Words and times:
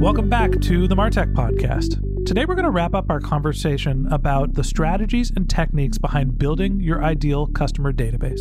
Welcome 0.00 0.28
back 0.28 0.60
to 0.60 0.86
the 0.88 0.96
Martech 0.96 1.32
Podcast. 1.32 2.26
Today, 2.26 2.44
we're 2.44 2.56
going 2.56 2.64
to 2.64 2.70
wrap 2.70 2.94
up 2.94 3.10
our 3.10 3.20
conversation 3.20 4.06
about 4.12 4.54
the 4.54 4.64
strategies 4.64 5.30
and 5.30 5.48
techniques 5.48 5.98
behind 5.98 6.36
building 6.36 6.80
your 6.80 7.02
ideal 7.02 7.46
customer 7.46 7.92
database. 7.92 8.40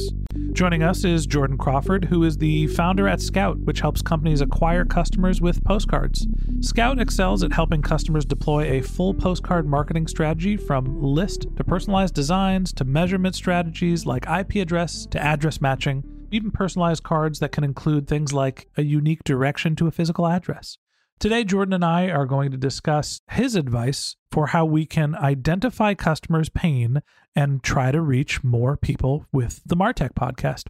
Joining 0.54 0.84
us 0.84 1.04
is 1.06 1.26
Jordan 1.26 1.58
Crawford, 1.58 2.06
who 2.06 2.24
is 2.24 2.38
the 2.38 2.68
founder 2.68 3.08
at 3.08 3.22
Scout, 3.22 3.60
which 3.60 3.82
helps 3.82 4.02
companies 4.02 4.42
acquire 4.42 4.84
customers 4.84 5.42
with 5.42 5.64
postcards. 5.64 6.28
Scout 6.62 7.00
excels 7.00 7.44
at 7.44 7.54
helping 7.54 7.82
customers 7.82 8.26
deploy 8.26 8.64
a 8.72 8.82
full 8.82 9.14
postcard 9.14 9.68
marketing 9.68 10.08
strategy 10.08 10.58
from 10.58 11.02
list 11.02 11.48
to 11.56 11.64
personalized 11.64 12.16
designs 12.16 12.74
to 12.74 12.84
measurement 12.84 13.36
strategies 13.36 14.06
like 14.06 14.26
IP 14.28 14.56
address 14.56 15.06
to 15.12 15.24
address 15.24 15.62
matching, 15.62 16.04
even 16.32 16.52
personalized 16.52 17.04
cards 17.04 17.40
that 17.40 17.52
can 17.52 17.64
include 17.64 18.08
things 18.08 18.34
like 18.34 18.68
a 18.76 18.84
unique 18.84 19.24
direction 19.24 19.76
to 19.76 19.88
a 19.88 19.92
physical 19.92 20.28
address. 20.28 20.78
Today, 21.20 21.46
Jordan 21.46 21.74
and 21.74 21.86
I 21.86 22.10
are 22.10 22.26
going 22.26 22.52
to 22.52 22.58
discuss 22.58 23.22
his 23.32 23.56
advice 23.56 24.18
for 24.32 24.48
how 24.48 24.66
we 24.66 24.86
can 24.86 25.16
identify 25.16 25.94
customers' 25.94 26.50
pain 26.50 27.02
and 27.36 27.64
try 27.64 27.92
to 27.92 28.02
reach 28.02 28.44
more 28.44 28.76
people 28.76 29.26
with 29.32 29.62
the 29.66 29.78
Martech 29.78 30.14
podcast. 30.16 30.68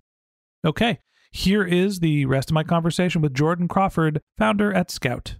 Okay, 0.64 1.00
here 1.32 1.64
is 1.64 2.00
the 2.00 2.26
rest 2.26 2.52
of 2.52 2.54
my 2.54 2.64
conversation 2.64 3.22
with 3.22 3.34
Jordan 3.34 3.68
Crawford, 3.68 4.22
founder 4.38 4.72
at 4.72 4.92
Scout. 4.92 5.38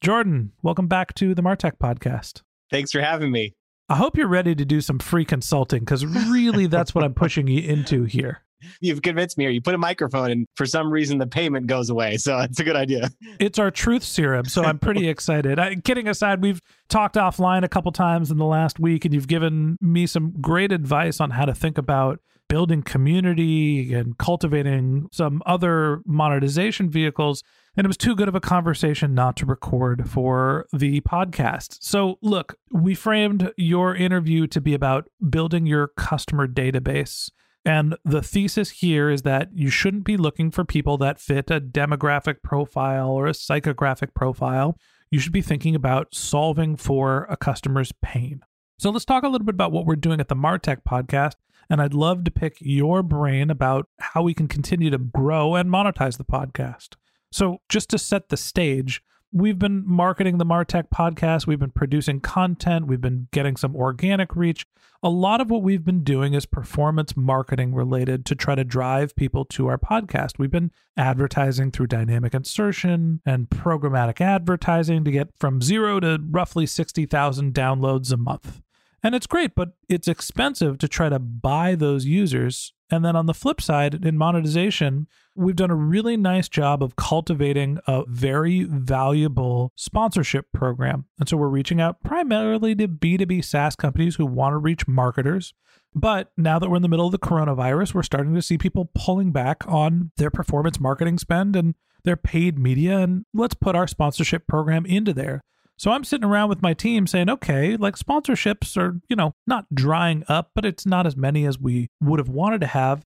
Jordan, 0.00 0.52
welcome 0.62 0.86
back 0.86 1.12
to 1.14 1.34
the 1.34 1.42
Martech 1.42 1.78
podcast. 1.82 2.42
Thanks 2.70 2.92
for 2.92 3.00
having 3.00 3.32
me. 3.32 3.54
I 3.88 3.96
hope 3.96 4.16
you're 4.16 4.28
ready 4.28 4.54
to 4.54 4.64
do 4.64 4.80
some 4.80 5.00
free 5.00 5.24
consulting 5.24 5.80
because 5.80 6.06
really 6.06 6.66
that's 6.66 6.94
what 6.94 7.02
I'm 7.04 7.14
pushing 7.14 7.48
you 7.48 7.60
into 7.60 8.04
here. 8.04 8.42
You've 8.80 9.02
convinced 9.02 9.38
me 9.38 9.44
here. 9.44 9.50
You 9.50 9.60
put 9.60 9.74
a 9.74 9.78
microphone 9.78 10.30
and 10.30 10.46
for 10.56 10.66
some 10.66 10.90
reason 10.90 11.18
the 11.18 11.26
payment 11.26 11.66
goes 11.66 11.90
away. 11.90 12.16
So 12.16 12.38
it's 12.40 12.60
a 12.60 12.64
good 12.64 12.76
idea. 12.76 13.10
It's 13.38 13.58
our 13.58 13.70
truth 13.70 14.04
serum. 14.04 14.46
So 14.46 14.64
I'm 14.64 14.78
pretty 14.78 15.08
excited. 15.10 15.58
I, 15.58 15.76
kidding 15.76 16.08
aside, 16.08 16.42
we've 16.42 16.60
talked 16.88 17.16
offline 17.16 17.64
a 17.64 17.68
couple 17.68 17.92
times 17.92 18.30
in 18.30 18.38
the 18.38 18.44
last 18.44 18.78
week 18.78 19.04
and 19.04 19.14
you've 19.14 19.28
given 19.28 19.76
me 19.80 20.06
some 20.06 20.32
great 20.40 20.72
advice 20.72 21.20
on 21.20 21.30
how 21.30 21.44
to 21.44 21.54
think 21.54 21.78
about 21.78 22.20
building 22.52 22.82
community 22.82 23.94
and 23.94 24.18
cultivating 24.18 25.08
some 25.10 25.42
other 25.46 26.02
monetization 26.04 26.90
vehicles. 26.90 27.42
And 27.78 27.86
it 27.86 27.88
was 27.88 27.96
too 27.96 28.14
good 28.14 28.28
of 28.28 28.34
a 28.34 28.40
conversation 28.40 29.14
not 29.14 29.38
to 29.38 29.46
record 29.46 30.06
for 30.06 30.66
the 30.70 31.00
podcast. 31.00 31.78
So, 31.80 32.18
look, 32.20 32.58
we 32.70 32.94
framed 32.94 33.50
your 33.56 33.96
interview 33.96 34.46
to 34.48 34.60
be 34.60 34.74
about 34.74 35.08
building 35.30 35.64
your 35.64 35.88
customer 35.96 36.46
database. 36.46 37.30
And 37.64 37.96
the 38.04 38.22
thesis 38.22 38.70
here 38.70 39.08
is 39.08 39.22
that 39.22 39.50
you 39.54 39.70
shouldn't 39.70 40.04
be 40.04 40.16
looking 40.16 40.50
for 40.50 40.64
people 40.64 40.98
that 40.98 41.20
fit 41.20 41.50
a 41.50 41.60
demographic 41.60 42.42
profile 42.42 43.10
or 43.10 43.26
a 43.26 43.32
psychographic 43.32 44.14
profile. 44.14 44.76
You 45.10 45.20
should 45.20 45.32
be 45.32 45.42
thinking 45.42 45.74
about 45.74 46.14
solving 46.14 46.76
for 46.76 47.26
a 47.30 47.36
customer's 47.36 47.92
pain. 48.02 48.40
So 48.78 48.90
let's 48.90 49.04
talk 49.04 49.22
a 49.22 49.28
little 49.28 49.44
bit 49.44 49.54
about 49.54 49.70
what 49.70 49.86
we're 49.86 49.94
doing 49.94 50.20
at 50.20 50.28
the 50.28 50.34
Martech 50.34 50.78
podcast. 50.88 51.34
And 51.70 51.80
I'd 51.80 51.94
love 51.94 52.24
to 52.24 52.30
pick 52.30 52.56
your 52.60 53.02
brain 53.02 53.48
about 53.48 53.88
how 54.00 54.22
we 54.22 54.34
can 54.34 54.48
continue 54.48 54.90
to 54.90 54.98
grow 54.98 55.54
and 55.54 55.70
monetize 55.70 56.18
the 56.18 56.24
podcast. 56.24 56.96
So, 57.30 57.62
just 57.68 57.88
to 57.90 57.98
set 57.98 58.28
the 58.28 58.36
stage, 58.36 59.02
we've 59.32 59.58
been 59.58 59.82
marketing 59.86 60.38
the 60.38 60.46
Martech 60.46 60.88
podcast. 60.94 61.46
We've 61.46 61.58
been 61.58 61.70
producing 61.70 62.20
content. 62.20 62.86
We've 62.86 63.00
been 63.00 63.28
getting 63.32 63.56
some 63.56 63.74
organic 63.74 64.36
reach. 64.36 64.66
A 65.02 65.08
lot 65.08 65.40
of 65.40 65.50
what 65.50 65.62
we've 65.62 65.84
been 65.84 66.04
doing 66.04 66.34
is 66.34 66.46
performance 66.46 67.16
marketing 67.16 67.74
related 67.74 68.24
to 68.26 68.36
try 68.36 68.54
to 68.54 68.62
drive 68.62 69.16
people 69.16 69.44
to 69.46 69.66
our 69.66 69.78
podcast. 69.78 70.38
We've 70.38 70.50
been 70.50 70.70
advertising 70.96 71.72
through 71.72 71.88
dynamic 71.88 72.34
insertion 72.34 73.20
and 73.26 73.50
programmatic 73.50 74.20
advertising 74.20 75.02
to 75.04 75.10
get 75.10 75.30
from 75.40 75.60
zero 75.60 75.98
to 75.98 76.20
roughly 76.30 76.66
60,000 76.66 77.52
downloads 77.52 78.12
a 78.12 78.16
month. 78.16 78.62
And 79.02 79.16
it's 79.16 79.26
great, 79.26 79.56
but 79.56 79.70
it's 79.88 80.06
expensive 80.06 80.78
to 80.78 80.86
try 80.86 81.08
to 81.08 81.18
buy 81.18 81.74
those 81.74 82.04
users. 82.04 82.72
And 82.88 83.04
then 83.04 83.16
on 83.16 83.26
the 83.26 83.34
flip 83.34 83.60
side, 83.60 84.04
in 84.04 84.16
monetization, 84.16 85.08
we've 85.34 85.56
done 85.56 85.70
a 85.70 85.76
really 85.76 86.16
nice 86.16 86.48
job 86.48 86.82
of 86.82 86.96
cultivating 86.96 87.78
a 87.86 88.04
very 88.06 88.64
valuable 88.64 89.72
sponsorship 89.76 90.46
program. 90.52 91.06
And 91.18 91.28
so 91.28 91.36
we're 91.36 91.48
reaching 91.48 91.80
out 91.80 92.02
primarily 92.02 92.74
to 92.76 92.88
B2B 92.88 93.44
SaaS 93.44 93.76
companies 93.76 94.16
who 94.16 94.26
want 94.26 94.52
to 94.52 94.58
reach 94.58 94.86
marketers. 94.86 95.54
But 95.94 96.32
now 96.36 96.58
that 96.58 96.70
we're 96.70 96.76
in 96.76 96.82
the 96.82 96.88
middle 96.88 97.06
of 97.06 97.12
the 97.12 97.18
coronavirus, 97.18 97.94
we're 97.94 98.02
starting 98.02 98.34
to 98.34 98.42
see 98.42 98.58
people 98.58 98.90
pulling 98.94 99.30
back 99.32 99.64
on 99.66 100.10
their 100.16 100.30
performance 100.30 100.80
marketing 100.80 101.18
spend 101.18 101.54
and 101.56 101.74
their 102.04 102.16
paid 102.16 102.58
media. 102.58 102.98
And 102.98 103.24
let's 103.34 103.54
put 103.54 103.76
our 103.76 103.86
sponsorship 103.86 104.46
program 104.46 104.86
into 104.86 105.12
there. 105.12 105.42
So 105.76 105.90
I'm 105.90 106.04
sitting 106.04 106.24
around 106.24 106.48
with 106.48 106.62
my 106.62 106.74
team 106.74 107.06
saying, 107.06 107.28
okay, 107.28 107.76
like 107.76 107.96
sponsorships 107.96 108.76
are, 108.76 109.00
you 109.08 109.16
know, 109.16 109.34
not 109.46 109.66
drying 109.74 110.24
up, 110.28 110.50
but 110.54 110.64
it's 110.64 110.86
not 110.86 111.06
as 111.06 111.16
many 111.16 111.44
as 111.44 111.58
we 111.58 111.90
would 112.00 112.20
have 112.20 112.28
wanted 112.28 112.60
to 112.60 112.68
have. 112.68 113.04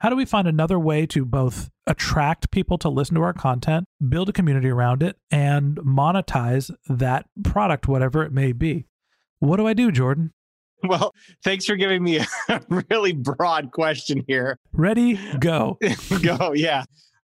How 0.00 0.10
do 0.10 0.16
we 0.16 0.24
find 0.24 0.46
another 0.46 0.78
way 0.78 1.06
to 1.06 1.24
both 1.24 1.70
attract 1.86 2.50
people 2.50 2.78
to 2.78 2.88
listen 2.88 3.16
to 3.16 3.22
our 3.22 3.32
content, 3.32 3.86
build 4.08 4.28
a 4.28 4.32
community 4.32 4.68
around 4.68 5.02
it, 5.02 5.16
and 5.30 5.76
monetize 5.78 6.70
that 6.88 7.26
product, 7.42 7.88
whatever 7.88 8.22
it 8.22 8.32
may 8.32 8.52
be? 8.52 8.86
What 9.40 9.56
do 9.56 9.66
I 9.66 9.74
do, 9.74 9.90
Jordan? 9.90 10.32
Well, 10.84 11.12
thanks 11.42 11.64
for 11.64 11.74
giving 11.74 12.04
me 12.04 12.18
a 12.48 12.60
really 12.90 13.12
broad 13.12 13.72
question 13.72 14.22
here. 14.28 14.58
Ready, 14.72 15.18
go. 15.40 15.78
go, 16.22 16.52
yeah 16.54 16.84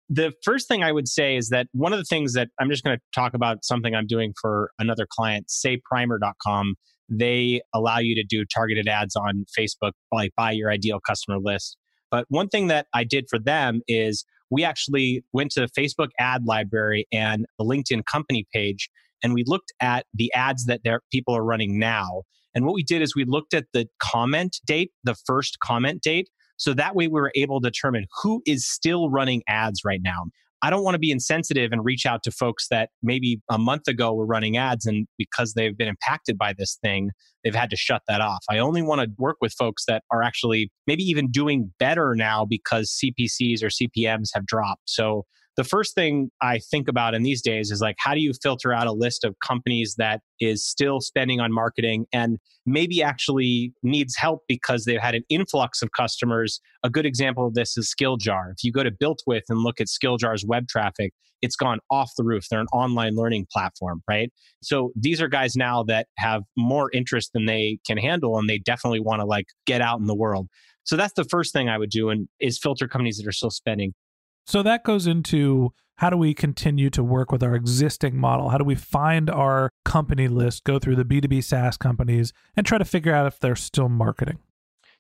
the 0.09 0.33
first 0.43 0.69
thing 0.69 0.83
I 0.83 0.93
would 0.93 1.09
say 1.09 1.37
is 1.37 1.51
that 1.51 1.67
one 1.73 1.93
of 1.93 1.99
the 1.99 2.05
things 2.05 2.33
that 2.33 2.49
I'm 2.59 2.71
just 2.71 2.83
going 2.83 2.97
to 2.97 3.03
talk 3.15 3.35
about 3.35 3.65
something 3.65 3.95
I'm 3.95 4.07
doing 4.07 4.33
for 4.41 4.71
another 4.79 5.07
client, 5.09 5.49
sayprimer.com. 5.49 6.75
They 7.11 7.61
allow 7.75 7.99
you 7.99 8.15
to 8.15 8.25
do 8.25 8.45
targeted 8.45 8.89
ads 8.89 9.17
on 9.17 9.45
Facebook, 9.59 9.93
like 10.13 10.31
buy 10.37 10.53
your 10.53 10.71
ideal 10.71 10.99
customer 11.01 11.39
list. 11.39 11.77
But 12.11 12.27
one 12.29 12.49
thing 12.49 12.69
that 12.69 12.87
I 12.95 13.05
did 13.05 13.27
for 13.29 13.39
them 13.39 13.81
is 13.87 14.25
we 14.51 14.65
actually 14.65 15.25
went 15.33 15.51
to 15.53 15.61
the 15.61 15.69
Facebook 15.69 16.09
ad 16.19 16.45
library 16.47 17.07
and 17.13 17.47
the 17.59 17.65
LinkedIn 17.65 18.05
company 18.07 18.47
page, 18.53 18.89
and 19.23 19.35
we 19.35 19.45
looked 19.47 19.73
at 19.81 20.07
the 20.15 20.33
ads 20.35 20.65
that 20.67 20.81
their 20.85 21.01
people 21.13 21.37
are 21.37 21.45
running 21.45 21.79
now. 21.79 22.23
And 22.55 22.65
what 22.65 22.75
we 22.75 22.83
did 22.83 23.03
is 23.03 23.15
we 23.15 23.25
looked 23.25 23.53
at 23.55 23.67
the 23.73 23.87
comment 24.01 24.59
date, 24.67 24.91
the 25.05 25.17
first 25.27 25.59
comment 25.61 26.03
date, 26.03 26.29
so 26.57 26.75
that 26.75 26.97
way 26.97 27.07
we 27.07 27.21
were 27.21 27.33
able 27.37 27.61
to 27.61 27.71
determine 27.71 28.07
who 28.23 28.43
is 28.47 28.69
still 28.69 29.11
running 29.11 29.43
ads 29.49 29.83
right 29.85 30.01
now. 30.03 30.25
I 30.63 30.71
don't 30.71 30.83
want 30.83 30.95
to 30.95 30.99
be 30.99 31.11
insensitive 31.11 31.71
and 31.73 31.85
reach 31.85 32.05
out 32.05 32.23
to 32.25 32.33
folks 32.33 32.67
that 32.69 32.91
maybe 33.03 33.41
a 33.51 33.59
month 33.59 33.87
ago 33.87 34.13
were 34.15 34.27
running 34.27 34.57
ads 34.57 34.87
and 34.87 35.07
because 35.17 35.55
they've 35.55 35.77
been 35.77 35.89
impacted 35.89 36.37
by 36.37 36.53
this 36.57 36.79
thing, 36.83 37.11
they've 37.45 37.55
had 37.55 37.71
to 37.71 37.77
shut 37.77 38.03
that 38.09 38.21
off. 38.21 38.45
I 38.51 38.59
only 38.59 38.83
want 38.83 39.01
to 39.01 39.09
work 39.19 39.37
with 39.41 39.53
folks 39.53 39.85
that 39.87 40.03
are 40.11 40.23
actually 40.23 40.71
maybe 40.87 41.05
even 41.05 41.31
doing 41.31 41.73
better 41.79 42.15
now 42.17 42.45
because 42.45 42.99
CPCs 43.03 43.63
or 43.63 43.69
CPMs 43.69 44.31
have 44.35 44.47
dropped. 44.47 44.83
So 44.87 45.27
the 45.59 45.65
first 45.65 45.97
thing 45.97 46.31
I 46.41 46.61
think 46.61 46.87
about 46.87 47.15
in 47.15 47.25
these 47.25 47.43
days 47.43 47.73
is 47.73 47.81
like, 47.81 47.97
how 47.99 48.15
do 48.15 48.21
you 48.21 48.33
filter 48.45 48.73
out 48.73 48.87
a 48.87 48.93
list 48.93 49.25
of 49.25 49.35
companies 49.45 49.97
that 49.99 50.21
is 50.41 50.65
still 50.65 51.01
spending 51.01 51.41
on 51.41 51.53
marketing 51.53 52.07
and 52.13 52.39
maybe 52.65 53.03
actually 53.03 53.73
needs 53.83 54.15
help 54.17 54.43
because 54.47 54.85
they've 54.85 55.01
had 55.01 55.17
an 55.17 55.25
influx 55.29 55.83
of 55.83 55.91
customers? 55.91 56.61
A 56.85 56.91
good 56.91 57.05
example 57.05 57.45
of 57.45 57.55
this 57.55 57.77
is 57.77 57.93
SkillJar. 57.93 58.53
If 58.53 58.63
you 58.63 58.71
go 58.71 58.85
to 58.85 58.93
BuiltWith 58.93 59.43
and 59.49 59.59
look 59.59 59.81
at 59.81 59.89
SkillJar's 59.89 60.47
web 60.47 60.69
traffic, 60.69 61.13
it's 61.43 61.57
gone 61.57 61.81
off 61.91 62.13
the 62.17 62.23
roof. 62.23 62.45
They're 62.49 62.61
an 62.61 62.67
online 62.73 63.17
learning 63.17 63.49
platform, 63.53 64.01
right? 64.09 64.33
So 64.63 64.93
these 64.95 65.21
are 65.21 65.29
guys 65.29 65.57
now 65.57 65.83
that 65.89 66.07
have 66.19 66.45
more 66.57 66.89
interest 66.93 67.33
than 67.35 67.47
they 67.47 67.81
can 67.85 67.99
handle 67.99 68.39
and 68.39 68.49
they 68.49 68.59
definitely 68.59 69.01
want 69.01 69.23
to 69.23 69.27
like 69.27 69.47
get 69.67 69.81
out 69.81 69.99
in 69.99 70.07
the 70.07 70.15
world. 70.15 70.47
So 70.85 70.97
that's 70.97 71.15
the 71.15 71.25
first 71.25 71.53
thing 71.53 71.69
I 71.69 71.79
would 71.79 71.91
do 71.91 72.11
and 72.11 72.29
is 72.39 72.61
filter 72.61 72.87
companies 72.87 73.17
that 73.17 73.27
are 73.27 73.33
still 73.33 73.51
spending. 73.51 73.93
So 74.49 74.63
that 74.63 74.83
goes 74.83 75.07
into 75.07 75.75
how 75.97 76.09
do 76.09 76.17
we 76.17 76.33
continue 76.33 76.89
to 76.91 77.05
work 77.05 77.31
with 77.31 77.43
our 77.43 77.55
existing 77.55 78.17
model? 78.17 78.49
How 78.49 78.57
do 78.57 78.65
we 78.65 78.77
find 78.77 79.29
our 79.29 79.69
company 79.85 80.27
list, 80.27 80.65
go 80.65 80.79
through 80.79 80.97
the 80.97 81.05
B2B 81.05 81.45
SaaS 81.45 81.77
companies, 81.77 82.33
and 82.57 82.65
try 82.65 82.79
to 82.79 82.85
figure 82.87 83.13
out 83.13 83.27
if 83.27 83.39
they're 83.39 83.55
still 83.55 83.91
marketing? 83.91 84.39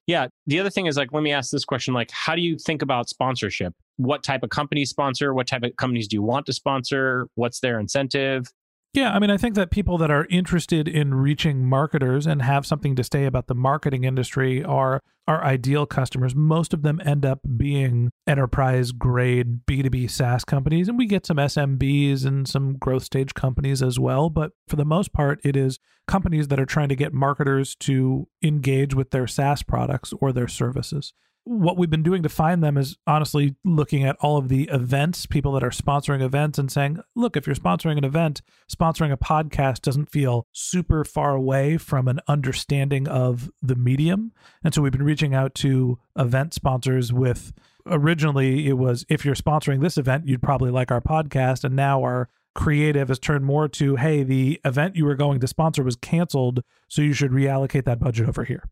Yeah. 0.06 0.26
The 0.46 0.60
other 0.60 0.68
thing 0.68 0.84
is 0.84 0.98
like, 0.98 1.14
let 1.14 1.22
me 1.22 1.32
ask 1.32 1.50
this 1.50 1.64
question 1.64 1.94
like, 1.94 2.10
how 2.10 2.34
do 2.34 2.42
you 2.42 2.58
think 2.58 2.82
about 2.82 3.08
sponsorship? 3.08 3.72
What 3.96 4.22
type 4.22 4.42
of 4.42 4.50
companies 4.50 4.90
sponsor? 4.90 5.32
What 5.32 5.46
type 5.46 5.62
of 5.62 5.74
companies 5.76 6.08
do 6.08 6.16
you 6.16 6.22
want 6.22 6.44
to 6.44 6.52
sponsor? 6.52 7.28
What's 7.36 7.60
their 7.60 7.80
incentive? 7.80 8.52
Yeah, 8.94 9.12
I 9.12 9.18
mean, 9.18 9.30
I 9.30 9.36
think 9.36 9.54
that 9.54 9.70
people 9.70 9.98
that 9.98 10.10
are 10.10 10.26
interested 10.30 10.88
in 10.88 11.14
reaching 11.14 11.66
marketers 11.66 12.26
and 12.26 12.40
have 12.40 12.64
something 12.64 12.96
to 12.96 13.04
say 13.04 13.26
about 13.26 13.46
the 13.46 13.54
marketing 13.54 14.04
industry 14.04 14.64
are 14.64 15.02
our 15.26 15.44
ideal 15.44 15.84
customers. 15.84 16.34
Most 16.34 16.72
of 16.72 16.82
them 16.82 16.98
end 17.04 17.26
up 17.26 17.40
being 17.56 18.10
enterprise 18.26 18.92
grade 18.92 19.66
B2B 19.66 20.10
SaaS 20.10 20.42
companies, 20.42 20.88
and 20.88 20.96
we 20.96 21.04
get 21.04 21.26
some 21.26 21.36
SMBs 21.36 22.24
and 22.24 22.48
some 22.48 22.78
growth 22.78 23.04
stage 23.04 23.34
companies 23.34 23.82
as 23.82 23.98
well. 23.98 24.30
But 24.30 24.52
for 24.66 24.76
the 24.76 24.86
most 24.86 25.12
part, 25.12 25.38
it 25.44 25.54
is 25.54 25.78
companies 26.06 26.48
that 26.48 26.58
are 26.58 26.66
trying 26.66 26.88
to 26.88 26.96
get 26.96 27.12
marketers 27.12 27.76
to 27.80 28.26
engage 28.42 28.94
with 28.94 29.10
their 29.10 29.26
SaaS 29.26 29.62
products 29.62 30.14
or 30.18 30.32
their 30.32 30.48
services 30.48 31.12
what 31.48 31.78
we've 31.78 31.88
been 31.88 32.02
doing 32.02 32.22
to 32.22 32.28
find 32.28 32.62
them 32.62 32.76
is 32.76 32.98
honestly 33.06 33.56
looking 33.64 34.04
at 34.04 34.16
all 34.20 34.36
of 34.36 34.50
the 34.50 34.64
events, 34.64 35.24
people 35.24 35.52
that 35.52 35.64
are 35.64 35.70
sponsoring 35.70 36.20
events, 36.20 36.58
and 36.58 36.70
saying, 36.70 37.00
look, 37.16 37.36
if 37.36 37.46
you're 37.46 37.56
sponsoring 37.56 37.96
an 37.96 38.04
event, 38.04 38.42
sponsoring 38.70 39.10
a 39.10 39.16
podcast 39.16 39.80
doesn't 39.80 40.10
feel 40.10 40.46
super 40.52 41.04
far 41.04 41.34
away 41.34 41.78
from 41.78 42.06
an 42.06 42.20
understanding 42.28 43.08
of 43.08 43.50
the 43.62 43.74
medium. 43.74 44.32
And 44.62 44.74
so 44.74 44.82
we've 44.82 44.92
been 44.92 45.02
reaching 45.02 45.34
out 45.34 45.54
to 45.56 45.98
event 46.18 46.52
sponsors 46.52 47.14
with 47.14 47.54
originally 47.86 48.68
it 48.68 48.74
was 48.74 49.06
if 49.08 49.24
you're 49.24 49.34
sponsoring 49.34 49.80
this 49.80 49.96
event, 49.96 50.28
you'd 50.28 50.42
probably 50.42 50.70
like 50.70 50.90
our 50.90 51.00
podcast. 51.00 51.64
And 51.64 51.74
now 51.74 52.02
our 52.02 52.28
creative 52.54 53.08
has 53.08 53.18
turned 53.18 53.46
more 53.46 53.68
to, 53.68 53.96
hey, 53.96 54.22
the 54.22 54.60
event 54.66 54.96
you 54.96 55.06
were 55.06 55.14
going 55.14 55.40
to 55.40 55.46
sponsor 55.46 55.82
was 55.82 55.96
canceled. 55.96 56.62
So 56.88 57.00
you 57.00 57.14
should 57.14 57.30
reallocate 57.30 57.84
that 57.84 58.00
budget 58.00 58.28
over 58.28 58.44
here. 58.44 58.64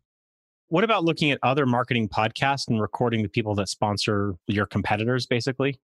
What 0.69 0.83
about 0.83 1.05
looking 1.05 1.31
at 1.31 1.39
other 1.43 1.65
marketing 1.65 2.09
podcasts 2.09 2.67
and 2.67 2.81
recording 2.81 3.23
the 3.23 3.29
people 3.29 3.55
that 3.55 3.69
sponsor 3.69 4.35
your 4.47 4.65
competitors, 4.65 5.25
basically? 5.25 5.79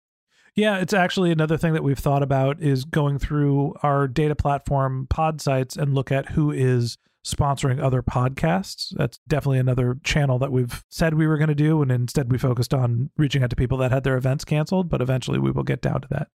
Yeah, 0.54 0.78
it's 0.78 0.92
actually 0.92 1.30
another 1.30 1.56
thing 1.56 1.72
that 1.72 1.84
we've 1.84 1.98
thought 1.98 2.22
about 2.22 2.60
is 2.60 2.84
going 2.84 3.18
through 3.18 3.74
our 3.82 4.06
data 4.06 4.34
platform 4.34 5.06
Podsights 5.08 5.76
and 5.78 5.94
look 5.94 6.12
at 6.12 6.30
who 6.30 6.50
is 6.50 6.98
sponsoring 7.24 7.80
other 7.80 8.02
podcasts. 8.02 8.92
That's 8.96 9.18
definitely 9.28 9.60
another 9.60 9.98
channel 10.02 10.38
that 10.40 10.52
we've 10.52 10.84
said 10.90 11.14
we 11.14 11.26
were 11.26 11.38
going 11.38 11.48
to 11.48 11.54
do. 11.54 11.80
And 11.80 11.90
instead, 11.90 12.30
we 12.30 12.36
focused 12.36 12.74
on 12.74 13.10
reaching 13.16 13.42
out 13.42 13.50
to 13.50 13.56
people 13.56 13.78
that 13.78 13.92
had 13.92 14.04
their 14.04 14.16
events 14.16 14.44
canceled, 14.44 14.88
but 14.88 15.00
eventually 15.00 15.38
we 15.38 15.52
will 15.52 15.62
get 15.62 15.80
down 15.80 16.00
to 16.02 16.08
that. 16.10 16.28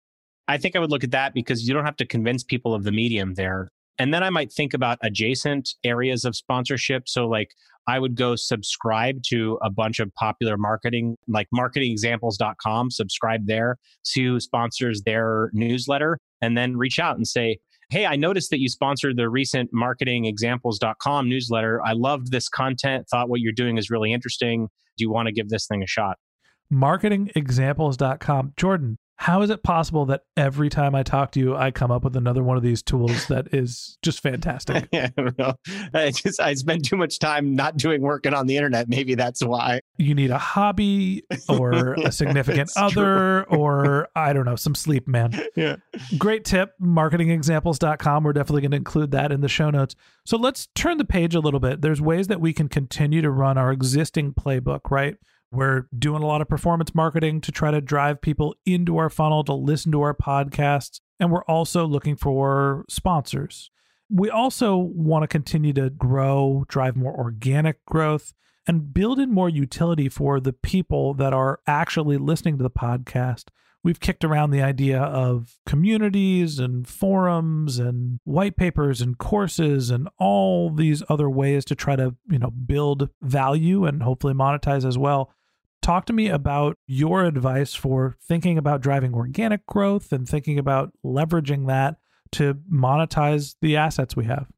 I 0.49 0.59
think 0.59 0.77
I 0.77 0.79
would 0.79 0.93
look 0.93 1.05
at 1.05 1.11
that 1.11 1.35
because 1.35 1.67
you 1.67 1.75
don't 1.75 1.85
have 1.85 1.97
to 1.97 2.07
convince 2.07 2.45
people 2.45 2.73
of 2.73 2.85
the 2.85 2.93
medium 2.93 3.35
there. 3.35 3.69
And 3.99 4.13
then 4.13 4.23
I 4.23 4.31
might 4.31 4.53
think 4.53 4.75
about 4.75 4.99
adjacent 5.03 5.71
areas 5.85 6.25
of 6.25 6.37
sponsorship. 6.37 7.09
So, 7.09 7.27
like, 7.27 7.51
I 7.89 7.99
would 7.99 8.17
go 8.17 8.35
subscribe 8.37 9.23
to 9.29 9.59
a 9.63 9.71
bunch 9.71 10.01
of 10.01 10.13
popular 10.15 10.57
marketing, 10.57 11.17
like 11.29 11.49
marketingexamples.com, 11.55 12.91
subscribe 12.91 13.47
there, 13.47 13.79
who 14.15 14.41
sponsors 14.41 15.03
their 15.03 15.51
newsletter, 15.53 16.19
and 16.43 16.57
then 16.57 16.77
reach 16.77 16.99
out 16.99 17.17
and 17.17 17.27
say, 17.27 17.59
Hey, 17.89 18.05
I 18.05 18.17
noticed 18.17 18.51
that 18.51 18.61
you 18.61 18.69
sponsored 18.69 19.17
the 19.17 19.29
recent 19.29 19.73
marketingexamples.com 19.73 21.29
newsletter. 21.29 21.81
I 21.85 21.93
loved 21.93 22.33
this 22.33 22.49
content, 22.49 23.07
thought 23.09 23.29
what 23.29 23.41
you're 23.41 23.53
doing 23.53 23.79
is 23.79 23.91
really 23.91 24.13
interesting. 24.13 24.69
Do 24.97 25.05
you 25.05 25.11
want 25.11 25.27
to 25.27 25.33
give 25.33 25.51
this 25.51 25.69
thing 25.69 25.85
a 25.85 25.87
shot? 25.87 26.19
Marketingexamples.com. 26.73 28.55
Jordan, 28.57 28.99
how 29.19 29.41
is 29.41 29.49
it 29.49 29.63
possible 29.63 30.05
that 30.07 30.23
every 30.37 30.69
time 30.69 30.95
I 30.95 31.03
talk 31.03 31.33
to 31.33 31.41
you, 31.41 31.57
I 31.57 31.71
come 31.71 31.91
up 31.91 32.05
with 32.05 32.17
another 32.17 32.43
one 32.43 32.59
of 32.59 32.63
these 32.63 32.83
tools 32.83 33.27
that 33.29 33.53
is 33.53 33.97
just 34.03 34.23
fantastic? 34.23 34.89
I 34.95 35.11
don't 35.17 35.37
know. 35.39 35.55
I 35.95 36.11
just 36.11 36.39
I 36.39 36.53
spend 36.55 36.85
too 36.85 36.97
much 36.97 37.19
time 37.19 37.55
not 37.55 37.79
doing 37.79 38.03
work 38.03 38.27
and 38.27 38.35
on 38.35 38.47
the 38.47 38.57
internet. 38.57 38.89
Maybe 38.89 39.15
that's 39.15 39.43
why. 39.43 39.81
You 39.97 40.15
need 40.15 40.31
a 40.31 40.39
hobby 40.39 41.25
or 41.49 41.95
a 42.05 42.13
significant 42.13 42.71
other 42.77 43.45
or 43.45 44.09
I 44.15 44.35
don't 44.35 44.45
know, 44.45 44.57
some 44.57 44.75
sleep, 44.75 45.09
man. 45.09 45.33
Yeah. 45.57 45.77
Great 46.19 46.45
tip. 46.45 46.73
Marketingexamples.com. 46.83 48.25
We're 48.25 48.35
definitely 48.35 48.61
going 48.61 48.73
to 48.73 48.77
include 48.77 49.13
that 49.13 49.33
in 49.33 49.41
the 49.41 49.49
show 49.49 49.71
notes. 49.71 49.95
So 50.27 50.37
let's 50.37 50.69
turn 50.75 50.99
the 50.99 51.05
page 51.05 51.35
a 51.35 51.41
little 51.41 51.61
bit. 51.61 51.81
There's 51.81 52.01
ways 52.01 52.27
that 52.27 52.43
we 52.43 52.53
can 52.53 52.69
continue 52.69 53.23
to 53.23 53.31
run 53.31 53.57
our 53.57 53.73
existing 53.73 54.35
playbook, 54.35 54.91
right? 54.91 55.17
We're 55.53 55.87
doing 55.97 56.23
a 56.23 56.27
lot 56.27 56.41
of 56.41 56.49
performance 56.49 56.95
marketing 56.95 57.41
to 57.43 57.53
try 57.53 57.71
to 57.71 57.81
drive 57.81 58.21
people 58.21 58.55
into 58.65 58.97
our 58.99 59.11
funnel 59.11 59.45
to 59.45 59.55
listen 59.55 59.93
to 59.93 60.03
our 60.03 60.15
podcasts. 60.15 61.01
And 61.19 61.31
we're 61.31 61.45
also 61.45 61.87
looking 61.87 62.17
for 62.17 62.85
sponsors. 62.89 63.71
We 64.11 64.31
also 64.31 64.77
want 64.77 65.23
to 65.23 65.29
continue 65.29 65.73
to 65.75 65.91
grow, 65.91 66.65
drive 66.69 66.97
more 66.97 67.17
organic 67.17 67.85
growth, 67.87 68.33
and 68.67 68.93
build 68.93 69.19
in 69.19 69.33
more 69.33 69.49
utility 69.49 70.09
for 70.09 70.41
the 70.41 70.53
people 70.53 71.15
that 71.15 71.33
are 71.33 71.61
actually 71.67 72.17
listening 72.17 72.59
to 72.59 72.63
the 72.63 72.71
podcast. 72.71 73.45
We've 73.85 74.01
kicked 74.01 74.25
around 74.25 74.51
the 74.51 74.63
idea 74.63 75.01
of 75.01 75.59
communities 75.65 76.59
and 76.59 76.89
forums 76.89 77.79
and 77.79 78.19
white 78.25 78.57
papers 78.57 79.01
and 79.01 79.17
courses 79.17 79.91
and 79.91 80.09
all 80.19 80.71
these 80.71 81.05
other 81.09 81.31
ways 81.31 81.65
to 81.67 81.77
try 81.77 81.95
to, 81.95 82.17
you 82.29 82.39
know, 82.39 82.51
build 82.51 83.11
value 83.23 83.85
and 83.85 84.03
hopefully 84.03 84.35
monetize 84.35 84.85
as 84.85 84.99
well. 84.99 85.31
Talk 85.83 86.07
to 86.07 86.13
me 86.13 86.29
about 86.29 86.79
your 86.89 87.25
advice 87.25 87.75
for 87.75 88.17
thinking 88.21 88.59
about 88.59 88.81
driving 88.81 89.15
organic 89.15 89.65
growth 89.67 90.11
and 90.11 90.29
thinking 90.29 90.59
about 90.59 90.93
leveraging 91.05 91.69
that 91.69 91.99
to 92.33 92.55
monetize 92.73 93.55
the 93.63 93.77
assets 93.77 94.17
we 94.17 94.25
have. 94.25 94.49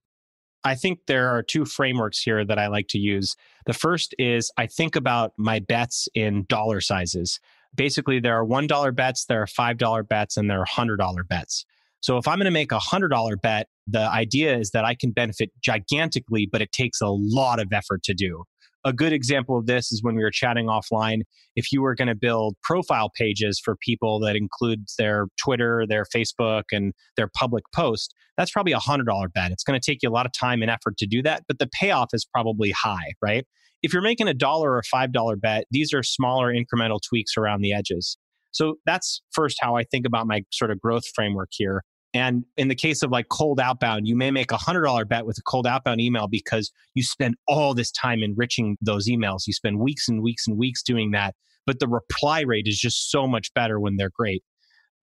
I 0.65 0.75
think 0.75 1.01
there 1.07 1.29
are 1.29 1.43
two 1.43 1.65
frameworks 1.65 2.21
here 2.21 2.45
that 2.45 2.59
I 2.59 2.67
like 2.69 2.89
to 2.89 2.99
use. 2.99 3.37
The 3.67 3.73
first 3.73 4.15
is 4.19 4.51
I 4.57 4.67
think 4.67 4.97
about 4.97 5.33
my 5.37 5.61
bets 5.61 6.09
in 6.15 6.47
dollar 6.49 6.81
sizes. 6.81 7.41
Basically, 7.75 8.21
there 8.21 8.37
are 8.37 8.45
$1 8.45 8.95
bets, 8.95 9.25
there 9.27 9.43
are 9.43 9.47
$5 9.47 10.09
bets, 10.09 10.37
and 10.37 10.51
there 10.51 10.61
are 10.61 10.67
$100 10.67 11.29
bets. 11.29 11.65
So 12.01 12.17
if 12.17 12.29
I'm 12.29 12.39
going 12.39 12.45
to 12.45 12.51
make 12.51 12.73
a 12.73 12.79
$100 12.79 13.41
bet, 13.41 13.69
the 13.87 14.09
idea 14.11 14.57
is 14.57 14.71
that 14.71 14.85
I 14.85 14.95
can 14.95 15.11
benefit 15.11 15.51
gigantically, 15.61 16.49
but 16.51 16.63
it 16.63 16.73
takes 16.73 17.01
a 17.01 17.09
lot 17.09 17.61
of 17.61 17.73
effort 17.73 18.03
to 18.05 18.15
do 18.15 18.45
a 18.85 18.93
good 18.93 19.13
example 19.13 19.59
of 19.59 19.67
this 19.67 19.93
is 19.93 20.03
when 20.03 20.15
we 20.15 20.23
were 20.23 20.31
chatting 20.31 20.67
offline. 20.67 21.23
If 21.57 21.73
you 21.73 21.83
were 21.83 21.95
going 21.95 22.09
to 22.09 22.15
build 22.15 22.57
profile 22.63 23.11
pages 23.17 23.61
for 23.63 23.77
people 23.77 24.21
that 24.21 24.37
includes 24.37 24.95
their 24.97 25.27
Twitter, 25.43 25.85
their 25.89 26.05
Facebook, 26.15 26.65
and 26.73 26.93
their 27.17 27.29
public 27.37 27.65
post, 27.75 28.15
that's 28.37 28.51
probably 28.51 28.73
a 28.73 28.79
hundred 28.79 29.07
dollar 29.07 29.29
bet. 29.29 29.51
It's 29.51 29.65
going 29.65 29.79
to 29.79 29.85
take 29.85 30.03
you 30.03 30.09
a 30.09 30.13
lot 30.13 30.27
of 30.27 30.33
time 30.33 30.63
and 30.63 30.71
effort 30.71 30.97
to 30.99 31.07
do 31.07 31.23
that, 31.23 31.43
but 31.49 31.59
the 31.59 31.69
payoff 31.69 32.11
is 32.13 32.25
probably 32.25 32.71
high, 32.71 33.13
right? 33.21 33.45
If 33.83 33.93
you're 33.93 34.03
making 34.03 34.29
a 34.29 34.35
dollar 34.35 34.73
or 34.73 34.83
five 34.85 35.13
dollar 35.13 35.37
bet, 35.37 35.65
these 35.71 35.93
are 35.93 36.03
smaller 36.03 36.53
incremental 36.53 36.99
tweaks 37.07 37.37
around 37.37 37.63
the 37.63 37.73
edges. 37.73 38.17
So 38.51 38.77
that's 38.87 39.21
first 39.33 39.59
how 39.61 39.77
I 39.77 39.85
think 39.85 40.07
about 40.07 40.27
my 40.27 40.43
sort 40.53 40.71
of 40.71 40.81
growth 40.81 41.05
framework 41.15 41.51
here. 41.53 41.85
And 42.15 42.45
in 42.57 42.69
the 42.69 42.75
case 42.75 43.03
of 43.03 43.11
like 43.11 43.29
cold 43.29 43.61
outbound, 43.61 44.09
you 44.09 44.17
may 44.17 44.31
make 44.31 44.51
a 44.51 44.57
hundred 44.57 44.83
dollar 44.83 45.05
bet 45.05 45.27
with 45.27 45.39
a 45.39 45.43
cold 45.43 45.67
outbound 45.67 46.01
email 46.01 46.27
because 46.27 46.73
you 46.95 47.03
spend 47.03 47.35
all 47.47 47.75
this 47.75 47.91
time 47.91 48.23
enriching 48.23 48.79
those 48.81 49.09
emails. 49.09 49.47
You 49.47 49.53
spend 49.53 49.79
weeks 49.79 50.09
and 50.09 50.23
weeks 50.23 50.47
and 50.47 50.57
weeks 50.57 50.83
doing 50.83 51.11
that, 51.11 51.35
but 51.67 51.81
the 51.81 51.89
reply 51.89 52.41
rate 52.41 52.67
is 52.67 52.79
just 52.79 53.11
so 53.11 53.27
much 53.27 53.53
better 53.55 53.79
when 53.79 53.97
they're 53.97 54.11
great. 54.15 54.43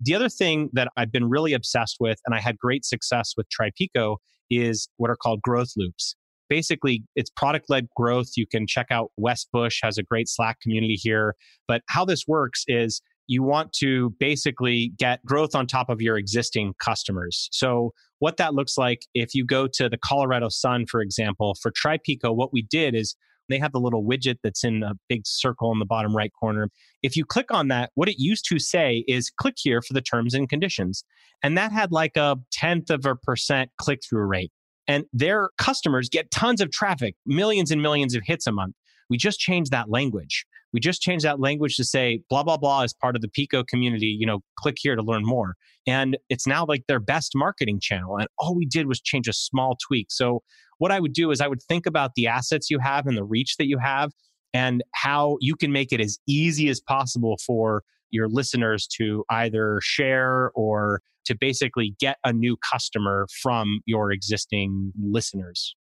The 0.01 0.15
other 0.15 0.29
thing 0.29 0.69
that 0.73 0.89
I've 0.97 1.11
been 1.11 1.29
really 1.29 1.53
obsessed 1.53 1.97
with, 1.99 2.19
and 2.25 2.35
I 2.35 2.41
had 2.41 2.57
great 2.57 2.83
success 2.83 3.33
with 3.37 3.47
Tripeco, 3.49 4.17
is 4.49 4.89
what 4.97 5.09
are 5.09 5.15
called 5.15 5.41
growth 5.41 5.71
loops. 5.77 6.15
Basically, 6.49 7.03
it's 7.15 7.29
product 7.29 7.67
led 7.69 7.87
growth. 7.95 8.31
You 8.35 8.45
can 8.45 8.67
check 8.67 8.87
out 8.91 9.11
Wes 9.17 9.45
Bush 9.51 9.79
has 9.83 9.97
a 9.97 10.03
great 10.03 10.27
Slack 10.27 10.59
community 10.59 10.95
here. 10.95 11.35
But 11.67 11.81
how 11.87 12.05
this 12.05 12.25
works 12.27 12.63
is 12.67 13.01
you 13.27 13.43
want 13.43 13.73
to 13.73 14.13
basically 14.19 14.93
get 14.97 15.23
growth 15.25 15.55
on 15.55 15.67
top 15.67 15.89
of 15.89 16.01
your 16.01 16.17
existing 16.17 16.73
customers. 16.79 17.49
So, 17.51 17.91
what 18.19 18.37
that 18.37 18.53
looks 18.53 18.77
like 18.77 19.01
if 19.13 19.33
you 19.33 19.45
go 19.45 19.67
to 19.73 19.89
the 19.89 19.97
Colorado 19.97 20.49
Sun, 20.49 20.85
for 20.89 21.01
example, 21.01 21.55
for 21.61 21.71
TriPico, 21.71 22.35
what 22.35 22.53
we 22.53 22.61
did 22.61 22.95
is 22.95 23.15
they 23.49 23.59
have 23.59 23.71
the 23.71 23.79
little 23.79 24.03
widget 24.03 24.37
that's 24.43 24.63
in 24.63 24.83
a 24.83 24.93
big 25.07 25.21
circle 25.25 25.71
in 25.71 25.79
the 25.79 25.85
bottom 25.85 26.15
right 26.15 26.31
corner. 26.39 26.69
If 27.03 27.15
you 27.15 27.25
click 27.25 27.51
on 27.51 27.67
that, 27.67 27.91
what 27.95 28.09
it 28.09 28.15
used 28.17 28.45
to 28.49 28.59
say 28.59 29.03
is 29.07 29.29
click 29.29 29.55
here 29.57 29.81
for 29.81 29.93
the 29.93 30.01
terms 30.01 30.33
and 30.33 30.49
conditions. 30.49 31.03
And 31.43 31.57
that 31.57 31.71
had 31.71 31.91
like 31.91 32.17
a 32.17 32.37
tenth 32.51 32.89
of 32.89 33.05
a 33.05 33.15
percent 33.15 33.69
click 33.77 33.99
through 34.07 34.25
rate. 34.25 34.51
And 34.87 35.05
their 35.13 35.49
customers 35.57 36.09
get 36.09 36.31
tons 36.31 36.61
of 36.61 36.71
traffic, 36.71 37.15
millions 37.25 37.71
and 37.71 37.81
millions 37.81 38.15
of 38.15 38.23
hits 38.23 38.47
a 38.47 38.51
month. 38.51 38.75
We 39.09 39.17
just 39.17 39.39
changed 39.39 39.71
that 39.71 39.89
language. 39.89 40.45
We 40.75 40.81
just 40.81 41.01
changed 41.01 41.23
that 41.23 41.39
language 41.39 41.77
to 41.77 41.85
say 41.85 42.19
blah, 42.29 42.43
blah, 42.43 42.57
blah 42.57 42.81
is 42.81 42.93
part 42.93 43.15
of 43.15 43.21
the 43.21 43.29
Pico 43.29 43.63
community. 43.63 44.07
You 44.07 44.27
know, 44.27 44.41
click 44.59 44.75
here 44.77 44.97
to 44.97 45.01
learn 45.01 45.25
more. 45.25 45.55
And 45.87 46.17
it's 46.27 46.45
now 46.45 46.65
like 46.67 46.83
their 46.89 46.99
best 46.99 47.31
marketing 47.33 47.79
channel. 47.81 48.17
And 48.17 48.27
all 48.37 48.57
we 48.57 48.65
did 48.65 48.85
was 48.85 48.99
change 48.99 49.29
a 49.29 49.33
small 49.33 49.77
tweak. 49.87 50.07
So, 50.09 50.43
what 50.77 50.91
I 50.91 50.99
would 50.99 51.13
do 51.13 51.31
is 51.31 51.39
I 51.39 51.47
would 51.47 51.63
think 51.63 51.85
about 51.85 52.11
the 52.17 52.27
assets 52.27 52.69
you 52.69 52.79
have 52.79 53.07
and 53.07 53.15
the 53.15 53.23
reach 53.23 53.55
that 53.55 53.67
you 53.67 53.77
have 53.77 54.11
and 54.53 54.83
how 54.93 55.37
you 55.39 55.55
can 55.55 55.71
make 55.71 55.93
it 55.93 56.01
as 56.01 56.19
easy 56.27 56.67
as 56.67 56.81
possible 56.81 57.37
for 57.45 57.83
your 58.11 58.27
listeners 58.27 58.85
to 58.97 59.23
either 59.29 59.79
share 59.81 60.51
or 60.55 60.99
to 61.27 61.37
basically 61.39 61.95
get 62.01 62.17
a 62.25 62.33
new 62.33 62.57
customer 62.57 63.27
from 63.41 63.79
your 63.85 64.11
existing 64.11 64.91
listeners. 65.01 65.73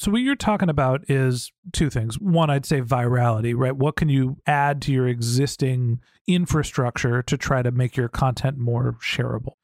So, 0.00 0.10
what 0.10 0.22
you're 0.22 0.34
talking 0.34 0.70
about 0.70 1.04
is 1.10 1.52
two 1.74 1.90
things. 1.90 2.18
One, 2.18 2.48
I'd 2.48 2.64
say 2.64 2.80
virality, 2.80 3.52
right? 3.54 3.76
What 3.76 3.96
can 3.96 4.08
you 4.08 4.38
add 4.46 4.80
to 4.82 4.92
your 4.92 5.06
existing 5.06 6.00
infrastructure 6.26 7.22
to 7.24 7.36
try 7.36 7.60
to 7.60 7.70
make 7.70 7.98
your 7.98 8.08
content 8.08 8.56
more 8.56 8.96
shareable? 9.02 9.56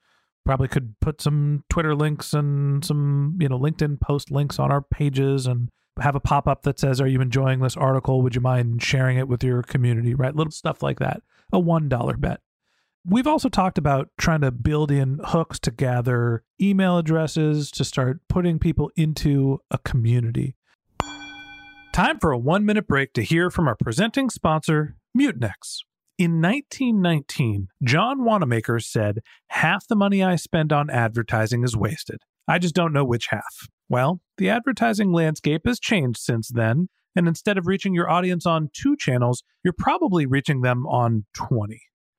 Probably 0.44 0.68
could 0.68 1.00
put 1.00 1.22
some 1.22 1.64
Twitter 1.70 1.94
links 1.94 2.34
and 2.34 2.84
some, 2.84 3.38
you 3.40 3.48
know, 3.48 3.58
LinkedIn 3.58 3.98
post 3.98 4.30
links 4.30 4.58
on 4.58 4.70
our 4.70 4.82
pages 4.82 5.46
and 5.46 5.70
have 5.98 6.14
a 6.14 6.20
pop 6.20 6.46
up 6.46 6.64
that 6.64 6.78
says, 6.78 7.00
Are 7.00 7.08
you 7.08 7.22
enjoying 7.22 7.60
this 7.60 7.74
article? 7.74 8.20
Would 8.20 8.34
you 8.34 8.42
mind 8.42 8.82
sharing 8.82 9.16
it 9.16 9.28
with 9.28 9.42
your 9.42 9.62
community, 9.62 10.12
right? 10.12 10.36
Little 10.36 10.50
stuff 10.50 10.82
like 10.82 10.98
that. 10.98 11.22
A 11.50 11.58
$1 11.58 12.20
bet. 12.20 12.40
We've 13.08 13.28
also 13.28 13.48
talked 13.48 13.78
about 13.78 14.08
trying 14.18 14.40
to 14.40 14.50
build 14.50 14.90
in 14.90 15.20
hooks 15.22 15.60
to 15.60 15.70
gather 15.70 16.42
email 16.60 16.98
addresses 16.98 17.70
to 17.72 17.84
start 17.84 18.18
putting 18.28 18.58
people 18.58 18.90
into 18.96 19.60
a 19.70 19.78
community. 19.78 20.56
Time 21.92 22.18
for 22.18 22.32
a 22.32 22.38
one 22.38 22.64
minute 22.64 22.88
break 22.88 23.12
to 23.12 23.22
hear 23.22 23.48
from 23.48 23.68
our 23.68 23.76
presenting 23.76 24.28
sponsor, 24.28 24.96
Mutinex. 25.16 25.84
In 26.18 26.42
1919, 26.42 27.68
John 27.84 28.24
Wanamaker 28.24 28.80
said, 28.80 29.20
Half 29.50 29.86
the 29.86 29.94
money 29.94 30.24
I 30.24 30.34
spend 30.34 30.72
on 30.72 30.90
advertising 30.90 31.62
is 31.62 31.76
wasted. 31.76 32.18
I 32.48 32.58
just 32.58 32.74
don't 32.74 32.92
know 32.92 33.04
which 33.04 33.28
half. 33.30 33.68
Well, 33.88 34.20
the 34.36 34.50
advertising 34.50 35.12
landscape 35.12 35.62
has 35.64 35.78
changed 35.78 36.18
since 36.18 36.48
then, 36.48 36.88
and 37.14 37.28
instead 37.28 37.56
of 37.56 37.68
reaching 37.68 37.94
your 37.94 38.10
audience 38.10 38.46
on 38.46 38.70
two 38.72 38.96
channels, 38.96 39.44
you're 39.62 39.74
probably 39.78 40.26
reaching 40.26 40.62
them 40.62 40.86
on 40.86 41.26
20. 41.34 41.80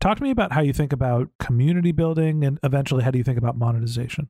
Talk 0.00 0.18
to 0.18 0.22
me 0.22 0.30
about 0.30 0.52
how 0.52 0.60
you 0.60 0.72
think 0.72 0.92
about 0.92 1.28
community 1.40 1.90
building 1.90 2.44
and 2.44 2.58
eventually 2.62 3.02
how 3.02 3.10
do 3.10 3.18
you 3.18 3.24
think 3.24 3.38
about 3.38 3.58
monetization? 3.58 4.28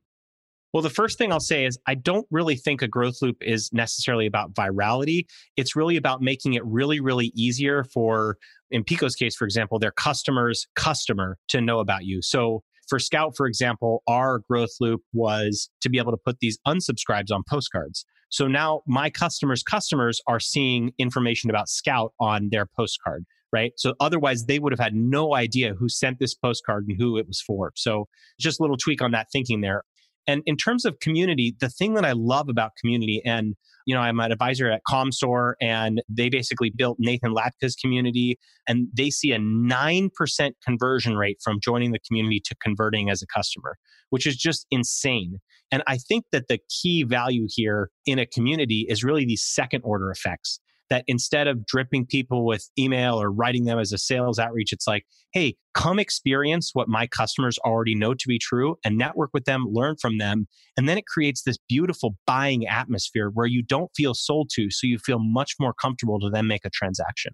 Well, 0.73 0.83
the 0.83 0.89
first 0.89 1.17
thing 1.17 1.31
I'll 1.31 1.39
say 1.39 1.65
is 1.65 1.79
I 1.87 1.95
don't 1.95 2.27
really 2.31 2.55
think 2.55 2.81
a 2.81 2.87
growth 2.87 3.21
loop 3.21 3.37
is 3.41 3.71
necessarily 3.73 4.25
about 4.25 4.53
virality. 4.53 5.25
It's 5.57 5.75
really 5.75 5.95
about 5.95 6.21
making 6.21 6.53
it 6.53 6.65
really, 6.65 6.99
really 6.99 7.31
easier 7.35 7.83
for, 7.83 8.37
in 8.69 8.83
Pico's 8.83 9.15
case, 9.15 9.35
for 9.35 9.45
example, 9.45 9.79
their 9.79 9.91
customers' 9.91 10.67
customer 10.75 11.37
to 11.49 11.61
know 11.61 11.79
about 11.79 12.05
you. 12.05 12.21
So 12.21 12.63
for 12.87 12.99
Scout, 12.99 13.33
for 13.35 13.45
example, 13.45 14.03
our 14.07 14.41
growth 14.49 14.75
loop 14.79 15.01
was 15.13 15.69
to 15.81 15.89
be 15.89 15.97
able 15.99 16.11
to 16.11 16.19
put 16.23 16.39
these 16.39 16.57
unsubscribes 16.67 17.31
on 17.31 17.43
postcards. 17.47 18.05
So 18.29 18.47
now 18.47 18.81
my 18.87 19.09
customers' 19.09 19.63
customers 19.63 20.21
are 20.27 20.39
seeing 20.39 20.93
information 20.99 21.49
about 21.49 21.69
Scout 21.69 22.13
on 22.19 22.49
their 22.51 22.65
postcard 22.65 23.25
right? 23.51 23.73
So 23.77 23.93
otherwise, 23.99 24.45
they 24.45 24.59
would 24.59 24.71
have 24.71 24.79
had 24.79 24.95
no 24.95 25.35
idea 25.35 25.73
who 25.73 25.89
sent 25.89 26.19
this 26.19 26.35
postcard 26.35 26.85
and 26.87 26.97
who 26.99 27.17
it 27.17 27.27
was 27.27 27.41
for. 27.41 27.71
So 27.75 28.07
just 28.39 28.59
a 28.59 28.63
little 28.63 28.77
tweak 28.77 29.01
on 29.01 29.11
that 29.11 29.27
thinking 29.31 29.61
there. 29.61 29.83
And 30.27 30.43
in 30.45 30.57
terms 30.57 30.85
of 30.85 30.99
community, 30.99 31.55
the 31.59 31.69
thing 31.69 31.95
that 31.95 32.05
I 32.05 32.11
love 32.11 32.49
about 32.49 32.73
community, 32.79 33.21
and 33.25 33.55
you 33.87 33.95
know, 33.95 34.01
I'm 34.01 34.19
an 34.19 34.31
advisor 34.31 34.69
at 34.69 34.81
Commsor, 34.87 35.53
and 35.59 36.03
they 36.07 36.29
basically 36.29 36.69
built 36.69 36.97
Nathan 36.99 37.33
Latka's 37.33 37.75
community, 37.75 38.37
and 38.67 38.87
they 38.95 39.09
see 39.09 39.31
a 39.31 39.39
nine 39.39 40.11
percent 40.15 40.55
conversion 40.63 41.15
rate 41.15 41.37
from 41.43 41.59
joining 41.63 41.93
the 41.93 41.99
community 42.07 42.39
to 42.45 42.55
converting 42.61 43.09
as 43.09 43.23
a 43.23 43.27
customer, 43.27 43.77
which 44.11 44.27
is 44.27 44.35
just 44.37 44.67
insane. 44.69 45.37
And 45.71 45.81
I 45.87 45.97
think 45.97 46.25
that 46.31 46.47
the 46.47 46.59
key 46.69 47.03
value 47.03 47.47
here 47.49 47.89
in 48.05 48.19
a 48.19 48.25
community 48.27 48.85
is 48.87 49.03
really 49.03 49.25
these 49.25 49.43
second 49.43 49.81
order 49.83 50.11
effects 50.11 50.59
that 50.89 51.03
instead 51.07 51.47
of 51.47 51.65
dripping 51.65 52.05
people 52.05 52.45
with 52.45 52.69
email 52.77 53.21
or 53.21 53.31
writing 53.31 53.65
them 53.65 53.79
as 53.79 53.91
a 53.91 53.97
sales 53.97 54.39
outreach, 54.39 54.73
it's 54.73 54.87
like, 54.87 55.05
hey, 55.33 55.55
come 55.73 55.99
experience 55.99 56.71
what 56.73 56.87
my 56.89 57.07
customers 57.07 57.57
already 57.59 57.95
know 57.95 58.13
to 58.13 58.27
be 58.27 58.39
true 58.39 58.75
and 58.83 58.97
network 58.97 59.29
with 59.33 59.45
them, 59.45 59.65
learn 59.69 59.95
from 60.01 60.17
them. 60.17 60.47
And 60.77 60.89
then 60.89 60.97
it 60.97 61.05
creates 61.05 61.43
this 61.43 61.57
beautiful 61.67 62.15
buying 62.25 62.67
atmosphere 62.67 63.29
where 63.33 63.45
you 63.45 63.61
don't 63.61 63.91
feel 63.95 64.13
sold 64.13 64.49
to. 64.53 64.71
So 64.71 64.87
you 64.87 64.97
feel 64.97 65.19
much 65.19 65.53
more 65.59 65.73
comfortable 65.73 66.19
to 66.19 66.29
then 66.29 66.47
make 66.47 66.65
a 66.65 66.69
transaction. 66.69 67.33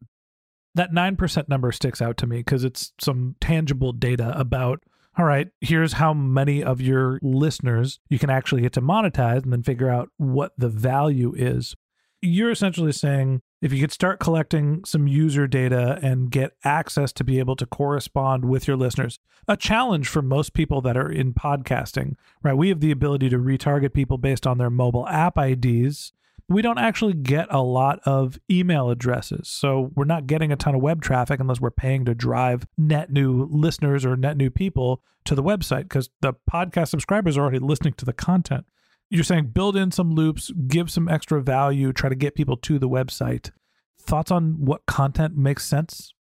That 0.76 0.92
9% 0.92 1.48
number 1.48 1.72
sticks 1.72 2.02
out 2.02 2.18
to 2.18 2.28
me 2.28 2.38
because 2.38 2.66
it's 2.66 2.92
some 3.00 3.36
tangible 3.40 3.94
data 3.94 4.38
about 4.38 4.84
all 5.18 5.24
right, 5.24 5.48
here's 5.62 5.94
how 5.94 6.14
many 6.14 6.62
of 6.62 6.82
your 6.82 7.20
listeners 7.22 8.00
you 8.10 8.20
can 8.20 8.30
actually 8.30 8.64
get 8.64 8.74
to 8.74 8.82
monetize 8.82 9.44
and 9.44 9.54
then 9.54 9.64
figure 9.64 9.90
out 9.90 10.10
what 10.18 10.52
the 10.58 10.68
value 10.68 11.34
is 11.38 11.74
you're 12.22 12.52
essentially 12.52 12.92
saying 12.92 13.42
if 13.62 13.74
you 13.74 13.82
could 13.82 13.92
start 13.92 14.20
collecting 14.20 14.84
some 14.86 15.08
user 15.08 15.48
data 15.48 16.00
and 16.02 16.30
get 16.30 16.52
access 16.64 17.12
to 17.14 17.24
be 17.24 17.40
able 17.40 17.56
to 17.56 17.66
correspond 17.66 18.46
with 18.46 18.68
your 18.68 18.78
listeners, 18.78 19.20
a 19.48 19.58
challenge 19.58 20.08
for 20.08 20.22
most 20.22 20.54
people 20.54 20.82
that 20.82 20.98
are 20.98 21.12
in 21.12 21.34
podcasting, 21.34 22.16
right? 22.44 22.54
We 22.54 22.70
have 22.70 22.80
the 22.80 22.92
ability 22.92 23.30
to 23.30 23.38
retarget 23.38 23.94
people 23.94 24.18
based 24.18 24.46
on 24.46 24.58
their 24.58 24.70
mobile 24.70 25.08
app 25.08 25.38
IDs, 25.38 26.14
we 26.48 26.62
don't 26.62 26.78
actually 26.78 27.14
get 27.14 27.48
a 27.50 27.62
lot 27.62 28.00
of 28.06 28.40
email 28.50 28.90
addresses. 28.90 29.48
So 29.48 29.92
we're 29.96 30.06
not 30.06 30.28
getting 30.28 30.52
a 30.52 30.56
ton 30.56 30.76
of 30.76 30.82
web 30.82 31.02
traffic 31.02 31.40
unless 31.40 31.60
we're 31.60 31.72
paying 31.72 32.06
to 32.06 32.14
drive 32.14 32.68
net 32.78 33.12
new 33.12 33.48
listeners 33.52 34.06
or 34.06 34.16
net 34.16 34.38
new 34.38 34.50
people 34.50 35.02
to 35.26 35.34
the 35.34 35.44
website 35.44 35.84
because 35.84 36.10
the 36.22 36.34
podcast 36.50 36.90
subscribers 36.90 37.38
are 37.38 37.42
already 37.42 37.60
listening 37.60 37.94
to 37.94 38.06
the 38.06 38.14
content. 38.14 38.66
You're 39.16 39.24
saying 39.24 39.52
build 39.54 39.78
in 39.78 39.92
some 39.92 40.14
loops, 40.14 40.52
give 40.68 40.92
some 40.92 41.08
extra 41.08 41.42
value, 41.42 41.94
try 41.94 42.10
to 42.10 42.16
get 42.16 42.36
people 42.36 42.58
to 42.58 42.78
the 42.78 42.90
website. 42.90 43.52
Thoughts 43.98 44.30
on 44.30 44.58
what 44.60 44.86
content 44.88 45.38
makes 45.38 45.66
sense? 45.66 46.14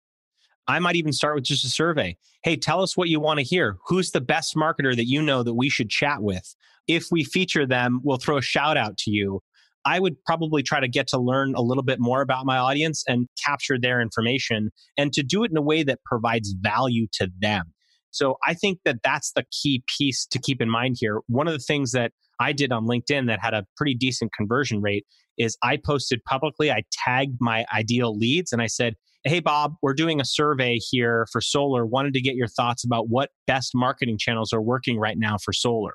I 0.69 0.79
might 0.79 0.95
even 0.95 1.13
start 1.13 1.35
with 1.35 1.43
just 1.43 1.65
a 1.65 1.69
survey. 1.69 2.17
Hey, 2.45 2.55
tell 2.55 2.83
us 2.83 2.97
what 2.97 3.09
you 3.09 3.19
want 3.19 3.41
to 3.41 3.45
hear. 3.45 3.79
Who's 3.89 4.13
the 4.13 4.21
best 4.21 4.55
marketer 4.55 4.95
that 4.95 5.09
you 5.09 5.21
know 5.21 5.43
that 5.43 5.55
we 5.55 5.69
should 5.69 5.91
chat 5.91 6.23
with? 6.23 6.55
If 6.87 7.07
we 7.11 7.25
feature 7.25 7.67
them, 7.67 8.01
we'll 8.05 8.19
throw 8.19 8.39
a 8.39 8.43
shout 8.43 8.77
out 8.77 8.97
to 8.99 9.11
you. 9.11 9.41
I 9.85 9.99
would 9.99 10.15
probably 10.25 10.63
try 10.63 10.79
to 10.79 10.87
get 10.87 11.09
to 11.09 11.19
learn 11.19 11.57
a 11.57 11.63
little 11.63 11.83
bit 11.83 11.99
more 11.99 12.23
about 12.23 12.47
my 12.47 12.59
audience 12.59 13.03
and 13.09 13.27
capture 13.45 13.77
their 13.77 14.01
information 14.01 14.71
and 14.97 15.13
to 15.15 15.25
do 15.25 15.43
it 15.43 15.51
in 15.51 15.57
a 15.57 15.63
way 15.63 15.83
that 15.83 16.05
provides 16.05 16.55
value 16.61 17.09
to 17.15 17.29
them. 17.41 17.75
So 18.13 18.37
I 18.47 18.55
think 18.55 18.79
that 18.85 19.03
that's 19.03 19.33
the 19.33 19.45
key 19.51 19.83
piece 19.99 20.27
to 20.27 20.39
keep 20.39 20.63
in 20.63 20.71
mind 20.71 20.99
here. 21.01 21.23
One 21.27 21.49
of 21.49 21.55
the 21.55 21.59
things 21.59 21.91
that 21.91 22.13
I 22.41 22.53
did 22.53 22.73
on 22.73 22.87
LinkedIn 22.87 23.27
that 23.27 23.41
had 23.41 23.55
a 23.55 23.67
pretty 23.77 23.95
decent 23.95 24.33
conversion 24.33 24.81
rate 24.81 25.07
is 25.39 25.57
I 25.63 25.77
posted 25.77 26.23
publicly, 26.25 26.71
I 26.71 26.83
tagged 26.93 27.39
my 27.41 27.65
ideal 27.75 28.17
leads 28.17 28.53
and 28.53 28.63
I 28.63 28.67
said, 28.67 28.95
Hey, 29.25 29.41
Bob, 29.41 29.77
we're 29.81 29.95
doing 29.95 30.21
a 30.21 30.25
survey 30.25 30.79
here 30.79 31.27
for 31.33 31.41
solar. 31.41 31.87
Wanted 31.87 32.13
to 32.13 32.21
get 32.21 32.35
your 32.35 32.47
thoughts 32.47 32.85
about 32.85 33.09
what 33.09 33.31
best 33.47 33.73
marketing 33.75 34.19
channels 34.19 34.53
are 34.53 34.61
working 34.61 34.99
right 34.99 35.17
now 35.17 35.39
for 35.39 35.53
solar. 35.53 35.95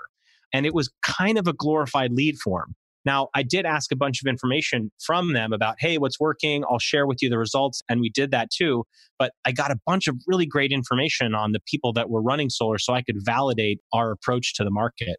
And 0.52 0.66
it 0.66 0.74
was 0.74 0.92
kind 1.04 1.38
of 1.38 1.48
a 1.48 1.54
glorified 1.54 2.12
lead 2.12 2.38
form. 2.40 2.76
Now, 3.06 3.30
I 3.34 3.44
did 3.44 3.66
ask 3.66 3.92
a 3.92 3.96
bunch 3.96 4.22
of 4.22 4.28
information 4.28 4.92
from 5.00 5.34
them 5.34 5.54
about, 5.54 5.76
hey, 5.80 5.98
what's 5.98 6.20
working? 6.20 6.64
I'll 6.70 6.80
share 6.80 7.08
with 7.08 7.22
you 7.22 7.30
the 7.30 7.38
results. 7.38 7.82
And 7.88 8.02
we 8.02 8.10
did 8.10 8.32
that 8.32 8.50
too. 8.50 8.84
But 9.18 9.34
I 9.46 9.52
got 9.52 9.72
a 9.72 9.80
bunch 9.86 10.08
of 10.08 10.16
really 10.28 10.46
great 10.46 10.72
information 10.72 11.34
on 11.34 11.52
the 11.52 11.62
people 11.66 11.94
that 11.94 12.10
were 12.10 12.22
running 12.22 12.50
solar 12.50 12.78
so 12.78 12.94
I 12.94 13.02
could 13.02 13.18
validate 13.20 13.80
our 13.94 14.12
approach 14.12 14.54
to 14.56 14.64
the 14.64 14.72
market. 14.72 15.18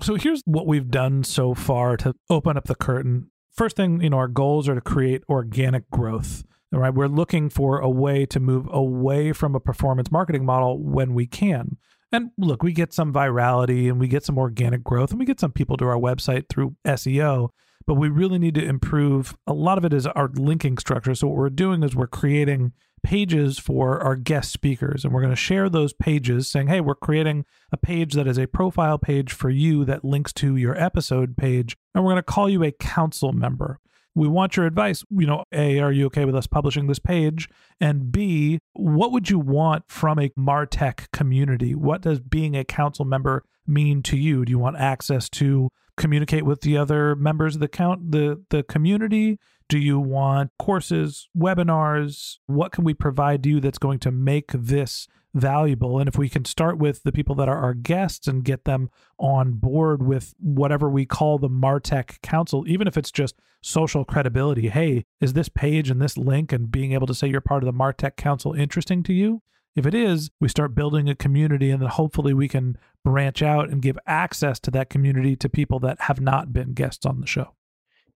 So 0.00 0.16
here's 0.16 0.42
what 0.44 0.66
we've 0.66 0.90
done 0.90 1.24
so 1.24 1.54
far 1.54 1.96
to 1.98 2.14
open 2.28 2.56
up 2.56 2.64
the 2.64 2.74
curtain. 2.74 3.30
First 3.52 3.76
thing, 3.76 4.00
you 4.00 4.10
know, 4.10 4.18
our 4.18 4.28
goals 4.28 4.68
are 4.68 4.74
to 4.74 4.80
create 4.80 5.22
organic 5.28 5.88
growth. 5.90 6.44
Right? 6.72 6.92
We're 6.92 7.06
looking 7.06 7.50
for 7.50 7.78
a 7.78 7.88
way 7.88 8.26
to 8.26 8.40
move 8.40 8.66
away 8.68 9.32
from 9.32 9.54
a 9.54 9.60
performance 9.60 10.10
marketing 10.10 10.44
model 10.44 10.82
when 10.82 11.14
we 11.14 11.24
can. 11.24 11.76
And 12.10 12.30
look, 12.36 12.62
we 12.64 12.72
get 12.72 12.92
some 12.92 13.12
virality 13.12 13.88
and 13.88 14.00
we 14.00 14.08
get 14.08 14.24
some 14.24 14.38
organic 14.38 14.82
growth 14.82 15.10
and 15.10 15.20
we 15.20 15.24
get 15.24 15.38
some 15.38 15.52
people 15.52 15.76
to 15.76 15.86
our 15.86 15.96
website 15.96 16.48
through 16.48 16.74
SEO, 16.84 17.50
but 17.86 17.94
we 17.94 18.08
really 18.08 18.38
need 18.38 18.54
to 18.56 18.64
improve. 18.64 19.36
A 19.46 19.52
lot 19.52 19.78
of 19.78 19.84
it 19.84 19.92
is 19.92 20.06
our 20.06 20.30
linking 20.34 20.78
structure. 20.78 21.14
So, 21.14 21.28
what 21.28 21.36
we're 21.36 21.50
doing 21.50 21.82
is 21.84 21.94
we're 21.94 22.06
creating 22.08 22.72
pages 23.04 23.58
for 23.58 24.00
our 24.00 24.16
guest 24.16 24.50
speakers, 24.50 25.04
and 25.04 25.14
we're 25.14 25.20
going 25.20 25.32
to 25.32 25.36
share 25.36 25.68
those 25.68 25.92
pages 25.92 26.48
saying, 26.48 26.66
hey, 26.66 26.80
we're 26.80 26.96
creating 26.96 27.44
a 27.70 27.76
page 27.76 28.14
that 28.14 28.26
is 28.26 28.38
a 28.38 28.48
profile 28.48 28.98
page 28.98 29.32
for 29.32 29.50
you 29.50 29.84
that 29.84 30.04
links 30.04 30.32
to 30.32 30.56
your 30.56 30.76
episode 30.80 31.36
page, 31.36 31.76
and 31.94 32.02
we're 32.02 32.10
going 32.10 32.16
to 32.16 32.22
call 32.22 32.48
you 32.48 32.64
a 32.64 32.72
council 32.72 33.32
member 33.32 33.78
we 34.14 34.28
want 34.28 34.56
your 34.56 34.66
advice. 34.66 35.04
You 35.10 35.26
know, 35.26 35.44
A, 35.52 35.80
are 35.80 35.92
you 35.92 36.06
okay 36.06 36.24
with 36.24 36.36
us 36.36 36.46
publishing 36.46 36.86
this 36.86 36.98
page? 36.98 37.48
And 37.80 38.12
B, 38.12 38.60
what 38.74 39.12
would 39.12 39.28
you 39.28 39.38
want 39.38 39.84
from 39.88 40.18
a 40.18 40.30
Martech 40.30 41.10
community? 41.12 41.74
What 41.74 42.02
does 42.02 42.20
being 42.20 42.56
a 42.56 42.64
council 42.64 43.04
member 43.04 43.44
mean 43.66 44.02
to 44.04 44.16
you? 44.16 44.44
Do 44.44 44.50
you 44.50 44.58
want 44.58 44.76
access 44.76 45.28
to 45.30 45.70
communicate 45.96 46.44
with 46.44 46.60
the 46.60 46.76
other 46.76 47.14
members 47.16 47.54
of 47.54 47.60
the 47.60 47.68
count 47.68 48.12
the 48.12 48.42
the 48.50 48.62
community? 48.62 49.38
Do 49.68 49.78
you 49.78 49.98
want 49.98 50.50
courses, 50.58 51.28
webinars? 51.36 52.38
What 52.46 52.72
can 52.72 52.84
we 52.84 52.94
provide 52.94 53.46
you 53.46 53.60
that's 53.60 53.78
going 53.78 53.98
to 54.00 54.10
make 54.10 54.52
this 54.52 55.08
valuable. 55.34 55.98
And 55.98 56.08
if 56.08 56.16
we 56.16 56.28
can 56.28 56.44
start 56.44 56.78
with 56.78 57.02
the 57.02 57.12
people 57.12 57.34
that 57.36 57.48
are 57.48 57.58
our 57.58 57.74
guests 57.74 58.26
and 58.26 58.44
get 58.44 58.64
them 58.64 58.88
on 59.18 59.52
board 59.54 60.02
with 60.02 60.34
whatever 60.38 60.88
we 60.88 61.04
call 61.04 61.38
the 61.38 61.48
Martech 61.48 62.22
Council, 62.22 62.64
even 62.68 62.86
if 62.86 62.96
it's 62.96 63.10
just 63.10 63.34
social 63.60 64.04
credibility, 64.04 64.68
hey, 64.68 65.04
is 65.20 65.32
this 65.32 65.48
page 65.48 65.90
and 65.90 66.00
this 66.00 66.16
link 66.16 66.52
and 66.52 66.70
being 66.70 66.92
able 66.92 67.06
to 67.08 67.14
say 67.14 67.28
you're 67.28 67.40
part 67.40 67.62
of 67.62 67.66
the 67.66 67.78
Martech 67.78 68.16
Council 68.16 68.54
interesting 68.54 69.02
to 69.02 69.12
you? 69.12 69.42
If 69.74 69.86
it 69.86 69.94
is, 69.94 70.30
we 70.40 70.48
start 70.48 70.76
building 70.76 71.08
a 71.08 71.16
community 71.16 71.70
and 71.70 71.82
then 71.82 71.88
hopefully 71.88 72.32
we 72.32 72.46
can 72.46 72.78
branch 73.04 73.42
out 73.42 73.70
and 73.70 73.82
give 73.82 73.98
access 74.06 74.60
to 74.60 74.70
that 74.70 74.88
community 74.88 75.34
to 75.34 75.48
people 75.48 75.80
that 75.80 76.02
have 76.02 76.20
not 76.20 76.52
been 76.52 76.74
guests 76.74 77.04
on 77.04 77.20
the 77.20 77.26
show. 77.26 77.56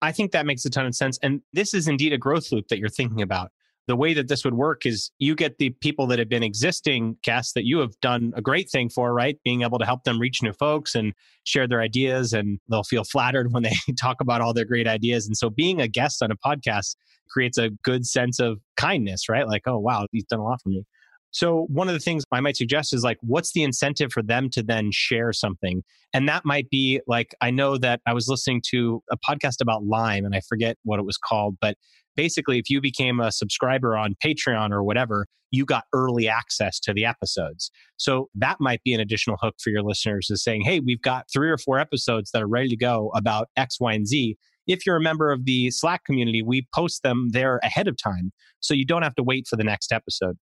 I 0.00 0.12
think 0.12 0.32
that 0.32 0.46
makes 0.46 0.64
a 0.64 0.70
ton 0.70 0.87
of 0.87 0.94
sense. 0.94 1.18
And 1.22 1.40
this 1.52 1.74
is 1.74 1.88
indeed 1.88 2.12
a 2.12 2.18
growth 2.18 2.52
loop 2.52 2.68
that 2.68 2.78
you're 2.78 2.88
thinking 2.88 3.22
about 3.22 3.50
the 3.88 3.96
way 3.96 4.12
that 4.12 4.28
this 4.28 4.44
would 4.44 4.54
work 4.54 4.84
is 4.84 5.11
you 5.18 5.34
get 5.34 5.56
the 5.56 5.70
people 5.80 6.06
that 6.06 6.18
have 6.18 6.28
been 6.28 6.42
existing 6.42 7.16
guests 7.22 7.54
that 7.54 7.64
you 7.64 7.78
have 7.78 7.98
done 8.00 8.34
a 8.37 8.42
great 8.42 8.70
thing 8.70 8.90
for, 8.90 9.14
right? 9.14 9.38
Being 9.44 9.62
able 9.62 9.78
to 9.78 9.87
help 9.87 10.04
them 10.04 10.20
reach 10.20 10.42
new 10.42 10.52
folks 10.52 10.94
and 10.94 11.14
share 11.44 11.66
their 11.66 11.80
ideas, 11.80 12.34
and 12.34 12.61
they'll 12.68 12.84
feel 12.84 13.02
flattered 13.02 13.48
when 13.52 13.62
they 13.62 13.74
talk 13.98 14.20
about 14.20 14.42
all 14.42 14.52
their 14.52 14.66
great 14.66 14.87
ideas. 14.87 15.26
And 15.26 15.37
so 15.37 15.48
being 15.48 15.80
a 15.80 15.88
guest 15.88 16.22
on 16.22 16.30
a 16.30 16.37
podcast 16.37 16.96
creates 17.30 17.56
a 17.56 17.70
good 17.82 18.06
sense 18.06 18.38
of 18.38 18.61
kindness, 18.76 19.28
right? 19.28 19.48
Like, 19.48 19.62
oh, 19.66 19.78
wow, 19.78 20.06
he's 20.12 20.24
done 20.24 20.40
a 20.40 20.44
lot 20.44 20.61
for 20.62 20.68
me. 20.68 20.84
So, 21.31 21.67
one 21.69 21.88
of 21.88 21.95
the 21.95 22.01
things 22.01 22.25
I 22.33 22.41
might 22.41 22.57
suggest 22.57 22.95
is 22.95 23.05
like, 23.05 23.19
what's 23.21 23.53
the 23.53 23.62
incentive 23.62 24.12
for 24.12 24.23
them 24.23 24.49
to 24.51 24.62
then 24.62 24.91
share 24.93 25.33
something? 25.33 25.83
And 26.14 26.29
that 26.29 26.45
might 26.45 26.71
be 26.71 27.01
like, 27.07 27.35
I 27.41 27.51
know 27.51 27.77
that 27.79 28.01
I 28.07 28.14
was 28.14 28.29
listening 28.29 28.62
to 28.71 29.03
a 29.11 29.17
podcast 29.17 29.61
about 29.61 29.85
Lime 29.85 30.25
and 30.25 30.35
I 30.35 30.41
forget 30.49 30.77
what 30.85 30.99
it 30.99 31.05
was 31.05 31.19
called, 31.19 31.57
but 31.61 31.77
basically, 32.17 32.59
if 32.59 32.71
you 32.71 32.81
became 32.81 33.21
a 33.21 33.31
subscriber 33.31 33.97
on 33.97 34.17
Patreon 34.25 34.73
or 34.73 34.83
whatever, 34.83 35.27
you 35.51 35.64
got 35.64 35.85
early 35.95 36.29
access 36.29 36.79
to 36.81 36.93
the 36.93 37.05
episodes. 37.05 37.71
So 37.97 38.29
that 38.35 38.57
might 38.61 38.83
be 38.85 38.93
an 38.93 39.01
additional 39.01 39.38
hook 39.41 39.55
for 39.62 39.71
your 39.71 39.83
listeners 39.83 40.29
is 40.31 40.43
saying, 40.43 40.62
hey, 40.62 40.81
we've 40.81 41.01
got 41.01 41.27
three 41.33 41.51
or 41.51 41.57
four 41.57 41.79
episodes 41.79 42.31
that 42.33 42.43
are 42.43 42.49
ready 42.49 42.69
to 42.69 42.77
go 42.77 43.11
about 43.14 43.49
X, 43.57 43.81
Y, 43.81 43.93
and 43.93 44.07
Z. 44.07 44.37
If 44.67 44.85
you're 44.85 44.97
a 44.97 45.01
member 45.01 45.33
of 45.33 45.47
the 45.47 45.71
Slack 45.71 46.05
community, 46.05 46.43
we 46.43 46.67
post 46.75 47.03
them 47.03 47.29
there 47.31 47.59
ahead 47.62 47.88
of 47.88 47.97
time. 47.97 48.33
So 48.61 48.75
you 48.75 48.85
don't 48.85 49.03
have 49.03 49.14
to 49.14 49.23
wait 49.23 49.47
for 49.49 49.57
the 49.57 49.64
next 49.64 49.93
episode. 49.93 50.37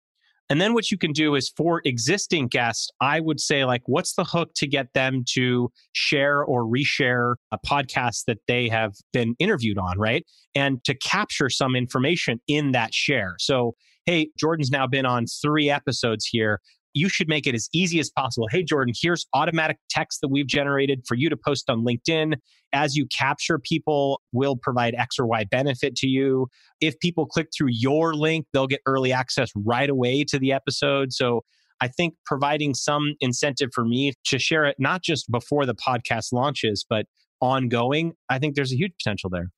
And 0.51 0.61
then 0.61 0.75
what 0.75 0.91
you 0.91 0.99
can 0.99 1.13
do 1.13 1.35
is 1.35 1.53
for 1.57 1.81
existing 1.85 2.49
guests, 2.49 2.91
I 3.01 3.21
would 3.21 3.41
say, 3.41 3.65
like, 3.65 3.83
what's 3.87 4.15
the 4.15 4.25
hook 4.25 4.51
to 4.57 4.67
get 4.67 4.93
them 4.93 5.25
to 5.33 5.71
share 5.93 6.43
or 6.43 6.65
reshare 6.65 7.37
a 7.51 7.59
podcast 7.59 8.25
that 8.27 8.39
they 8.47 8.69
have 8.69 8.93
been 9.13 9.35
interviewed 9.39 9.79
on, 9.79 9.99
right? 9.99 10.25
And 10.55 10.85
to 10.85 10.95
capture 10.95 11.49
some 11.49 11.75
information 11.75 12.41
in 12.47 12.73
that 12.73 12.93
share. 12.93 13.37
So, 13.39 13.75
hey, 14.05 14.29
Jordan's 14.39 14.71
now 14.71 14.87
been 14.87 15.07
on 15.07 15.25
three 15.27 15.71
episodes 15.71 16.27
here 16.31 16.61
you 16.95 17.09
should 17.09 17.29
make 17.29 17.47
it 17.47 17.55
as 17.55 17.69
easy 17.75 17.99
as 17.99 18.11
possible. 18.11 18.47
Hey, 18.51 18.63
Jordan, 18.63 18.95
here's 18.99 19.27
automatic 19.35 19.79
text 19.91 20.21
that 20.23 20.29
we've 20.29 20.47
generated 20.47 21.03
for 21.07 21.17
you 21.17 21.29
to 21.29 21.37
post 21.37 21.69
on 21.69 21.85
LinkedIn. 21.85 22.37
As 22.73 22.97
you 22.97 23.07
capture 23.07 23.59
people, 23.59 24.23
we'll 24.33 24.57
provide 24.57 24.95
X 24.95 25.19
or 25.19 25.27
Y 25.27 25.45
benefit 25.51 25.97
to 25.97 26.07
you. 26.07 26.47
If 26.81 26.99
people 27.01 27.27
click 27.27 27.49
through 27.57 27.71
your 27.71 28.15
link, 28.15 28.47
they'll 28.53 28.69
get 28.69 28.81
early 28.87 29.13
access 29.13 29.51
right 29.57 29.91
away 29.91 30.25
to 30.25 30.39
the 30.39 30.53
episode. 30.53 31.13
So 31.13 31.43
I 31.81 31.89
think 31.89 32.15
providing 32.25 32.75
some 32.75 33.15
incentive 33.21 33.71
for 33.75 33.85
me 33.85 34.13
to 34.27 34.39
share 34.39 34.65
it, 34.65 34.77
not 34.79 35.03
just 35.03 35.31
before 35.31 35.67
the 35.67 35.75
podcast 35.75 36.33
launches, 36.33 36.87
but 36.89 37.07
ongoing, 37.41 38.13
I 38.31 38.39
think 38.39 38.55
there's 38.55 38.73
a 38.73 38.77
huge 38.77 38.93
potential 39.03 39.29
there. 39.31 39.51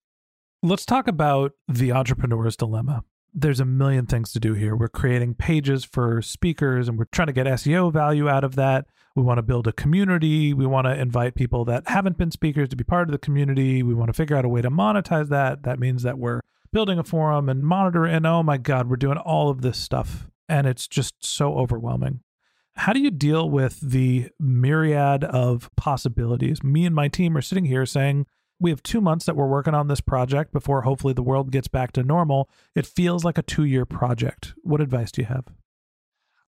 Let's 0.62 0.86
talk 0.86 1.06
about 1.06 1.52
the 1.68 1.92
entrepreneur's 1.92 2.56
dilemma 2.56 3.04
there's 3.38 3.60
a 3.60 3.66
million 3.66 4.06
things 4.06 4.32
to 4.32 4.40
do 4.40 4.54
here. 4.54 4.74
We're 4.74 4.88
creating 4.88 5.34
pages 5.34 5.84
for 5.84 6.22
speakers 6.22 6.88
and 6.88 6.98
we're 6.98 7.04
trying 7.04 7.26
to 7.26 7.34
get 7.34 7.46
SEO 7.46 7.92
value 7.92 8.30
out 8.30 8.44
of 8.44 8.56
that. 8.56 8.86
We 9.14 9.22
want 9.22 9.36
to 9.38 9.42
build 9.42 9.68
a 9.68 9.72
community. 9.72 10.54
We 10.54 10.66
want 10.66 10.86
to 10.86 10.98
invite 10.98 11.34
people 11.34 11.66
that 11.66 11.86
haven't 11.86 12.16
been 12.16 12.30
speakers 12.30 12.70
to 12.70 12.76
be 12.76 12.84
part 12.84 13.08
of 13.08 13.12
the 13.12 13.18
community. 13.18 13.82
We 13.82 13.94
want 13.94 14.08
to 14.08 14.14
figure 14.14 14.36
out 14.36 14.46
a 14.46 14.48
way 14.48 14.62
to 14.62 14.70
monetize 14.70 15.28
that. 15.28 15.64
That 15.64 15.78
means 15.78 16.02
that 16.02 16.18
we're 16.18 16.40
building 16.72 16.98
a 16.98 17.04
forum 17.04 17.50
and 17.50 17.62
monitoring. 17.62 18.14
And 18.14 18.26
oh 18.26 18.42
my 18.42 18.56
God, 18.56 18.88
we're 18.88 18.96
doing 18.96 19.18
all 19.18 19.50
of 19.50 19.60
this 19.60 19.76
stuff. 19.76 20.28
And 20.48 20.66
it's 20.66 20.88
just 20.88 21.14
so 21.20 21.58
overwhelming. 21.58 22.20
How 22.76 22.94
do 22.94 23.00
you 23.00 23.10
deal 23.10 23.50
with 23.50 23.80
the 23.80 24.30
myriad 24.40 25.24
of 25.24 25.70
possibilities? 25.76 26.62
Me 26.62 26.86
and 26.86 26.94
my 26.94 27.08
team 27.08 27.36
are 27.36 27.42
sitting 27.42 27.66
here 27.66 27.84
saying, 27.84 28.26
we 28.58 28.70
have 28.70 28.82
two 28.82 29.00
months 29.00 29.26
that 29.26 29.36
we're 29.36 29.48
working 29.48 29.74
on 29.74 29.88
this 29.88 30.00
project 30.00 30.52
before 30.52 30.82
hopefully 30.82 31.12
the 31.12 31.22
world 31.22 31.50
gets 31.50 31.68
back 31.68 31.92
to 31.92 32.02
normal. 32.02 32.48
It 32.74 32.86
feels 32.86 33.24
like 33.24 33.38
a 33.38 33.42
two 33.42 33.64
year 33.64 33.84
project. 33.84 34.54
What 34.62 34.80
advice 34.80 35.12
do 35.12 35.22
you 35.22 35.26
have? 35.26 35.44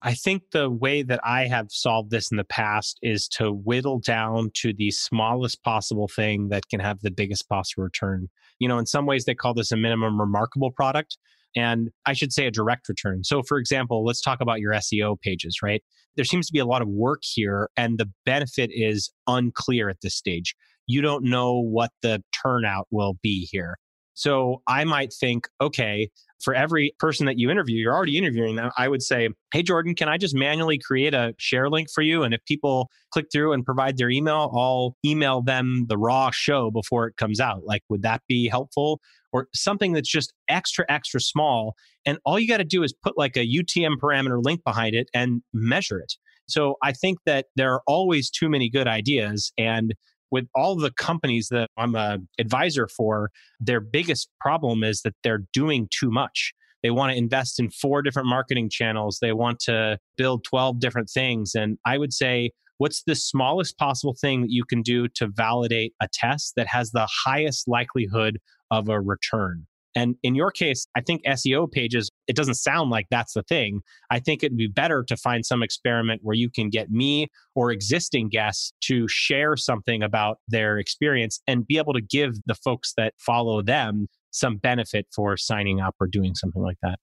I 0.03 0.13
think 0.13 0.43
the 0.51 0.69
way 0.69 1.01
that 1.01 1.19
I 1.23 1.47
have 1.47 1.71
solved 1.71 2.11
this 2.11 2.29
in 2.29 2.37
the 2.37 2.43
past 2.43 2.99
is 3.01 3.27
to 3.29 3.51
whittle 3.51 3.99
down 3.99 4.51
to 4.55 4.71
the 4.71 4.91
smallest 4.91 5.63
possible 5.63 6.07
thing 6.07 6.49
that 6.49 6.69
can 6.69 6.79
have 6.79 6.99
the 7.01 7.09
biggest 7.09 7.49
possible 7.49 7.83
return. 7.83 8.29
You 8.59 8.67
know, 8.67 8.77
in 8.77 8.85
some 8.85 9.07
ways, 9.07 9.25
they 9.25 9.33
call 9.33 9.55
this 9.55 9.71
a 9.71 9.77
minimum 9.77 10.19
remarkable 10.19 10.71
product. 10.71 11.17
And 11.55 11.89
I 12.05 12.13
should 12.13 12.33
say 12.33 12.45
a 12.45 12.51
direct 12.51 12.87
return. 12.89 13.23
So, 13.23 13.41
for 13.41 13.57
example, 13.57 14.05
let's 14.05 14.21
talk 14.21 14.41
about 14.41 14.59
your 14.59 14.73
SEO 14.73 15.19
pages, 15.21 15.59
right? 15.63 15.81
There 16.15 16.25
seems 16.25 16.47
to 16.47 16.53
be 16.53 16.59
a 16.59 16.65
lot 16.65 16.81
of 16.81 16.87
work 16.87 17.21
here, 17.23 17.69
and 17.77 17.97
the 17.97 18.09
benefit 18.25 18.69
is 18.73 19.11
unclear 19.27 19.89
at 19.89 19.97
this 20.01 20.15
stage. 20.15 20.55
You 20.87 21.01
don't 21.01 21.23
know 21.23 21.59
what 21.59 21.91
the 22.01 22.23
turnout 22.41 22.87
will 22.91 23.17
be 23.21 23.47
here. 23.51 23.77
So 24.17 24.63
I 24.65 24.83
might 24.83 25.13
think, 25.13 25.47
okay, 25.61 26.09
for 26.43 26.55
every 26.55 26.95
person 26.97 27.27
that 27.27 27.37
you 27.37 27.51
interview, 27.51 27.77
you're 27.77 27.93
already 27.93 28.17
interviewing 28.17 28.55
them. 28.55 28.71
I 28.75 28.87
would 28.87 29.03
say, 29.03 29.29
hey, 29.53 29.61
Jordan, 29.61 29.93
can 29.93 30.09
I 30.09 30.17
just 30.17 30.33
manually 30.33 30.79
create 30.79 31.13
a 31.13 31.35
share 31.37 31.69
link 31.69 31.87
for 31.93 32.01
you? 32.01 32.23
And 32.23 32.33
if 32.33 32.43
people 32.45 32.89
click 33.11 33.27
through 33.31 33.53
and 33.53 33.63
provide 33.63 33.97
their 33.97 34.09
email, 34.09 34.51
I'll 34.55 34.95
email 35.05 35.43
them 35.43 35.85
the 35.87 35.99
raw 35.99 36.31
show 36.31 36.71
before 36.71 37.05
it 37.05 37.15
comes 37.17 37.39
out. 37.39 37.61
Like, 37.63 37.83
would 37.89 38.01
that 38.01 38.23
be 38.27 38.47
helpful? 38.47 39.01
Or 39.37 39.47
something 39.53 39.93
that's 39.93 40.09
just 40.09 40.33
extra, 40.49 40.83
extra 40.89 41.21
small. 41.21 41.75
And 42.07 42.17
all 42.25 42.39
you 42.39 42.47
got 42.47 42.57
to 42.57 42.63
do 42.63 42.81
is 42.81 42.91
put 42.91 43.17
like 43.17 43.37
a 43.37 43.47
UTM 43.47 43.97
parameter 44.01 44.43
link 44.43 44.63
behind 44.63 44.95
it 44.95 45.09
and 45.13 45.43
measure 45.53 45.99
it. 45.99 46.13
So 46.47 46.75
I 46.81 46.91
think 46.91 47.19
that 47.27 47.45
there 47.55 47.71
are 47.71 47.83
always 47.85 48.31
too 48.31 48.49
many 48.49 48.67
good 48.67 48.87
ideas. 48.87 49.51
And 49.59 49.93
with 50.31 50.47
all 50.55 50.75
the 50.75 50.91
companies 50.91 51.49
that 51.51 51.69
I'm 51.77 51.93
a 51.93 52.17
advisor 52.39 52.87
for, 52.87 53.29
their 53.59 53.79
biggest 53.79 54.27
problem 54.41 54.83
is 54.83 55.01
that 55.03 55.13
they're 55.23 55.43
doing 55.53 55.87
too 55.91 56.09
much. 56.09 56.51
They 56.81 56.89
want 56.89 57.11
to 57.11 57.17
invest 57.17 57.59
in 57.59 57.69
four 57.69 58.01
different 58.01 58.27
marketing 58.27 58.69
channels. 58.71 59.19
They 59.21 59.33
want 59.33 59.59
to 59.61 59.99
build 60.17 60.45
12 60.45 60.79
different 60.79 61.11
things. 61.11 61.53
And 61.53 61.77
I 61.85 61.99
would 61.99 62.13
say, 62.13 62.51
what's 62.79 63.03
the 63.03 63.15
smallest 63.15 63.77
possible 63.77 64.15
thing 64.19 64.41
that 64.41 64.51
you 64.51 64.63
can 64.63 64.81
do 64.81 65.07
to 65.15 65.27
validate 65.27 65.93
a 66.01 66.07
test 66.11 66.53
that 66.55 66.67
has 66.67 66.91
the 66.91 67.07
highest 67.25 67.67
likelihood 67.67 68.39
of 68.71 68.89
a 68.89 68.99
return? 68.99 69.67
And 69.97 70.15
in 70.21 70.35
your 70.35 70.51
case, 70.51 70.85
I 70.95 71.01
think 71.01 71.23
SEO 71.25 71.71
pages, 71.71 72.11
it 72.27 72.35
doesn't 72.35 72.55
sound 72.55 72.91
like 72.91 73.07
that's 73.09 73.33
the 73.33 73.41
thing. 73.41 73.81
I 74.11 74.19
think 74.19 74.43
it'd 74.43 74.55
be 74.55 74.67
better 74.67 75.03
to 75.07 75.17
find 75.17 75.43
some 75.43 75.63
experiment 75.63 76.21
where 76.23 76.35
you 76.35 76.51
can 76.51 76.69
get 76.69 76.91
me 76.91 77.29
or 77.55 77.71
existing 77.71 78.29
guests 78.29 78.73
to 78.81 79.07
share 79.07 79.57
something 79.57 80.03
about 80.03 80.37
their 80.47 80.77
experience 80.77 81.41
and 81.47 81.65
be 81.65 81.79
able 81.79 81.93
to 81.93 82.01
give 82.01 82.35
the 82.45 82.53
folks 82.53 82.93
that 82.97 83.15
follow 83.17 83.63
them 83.63 84.07
some 84.29 84.57
benefit 84.57 85.07
for 85.15 85.35
signing 85.35 85.81
up 85.81 85.95
or 85.99 86.05
doing 86.05 86.35
something 86.35 86.61
like 86.61 86.77
that. 86.83 86.99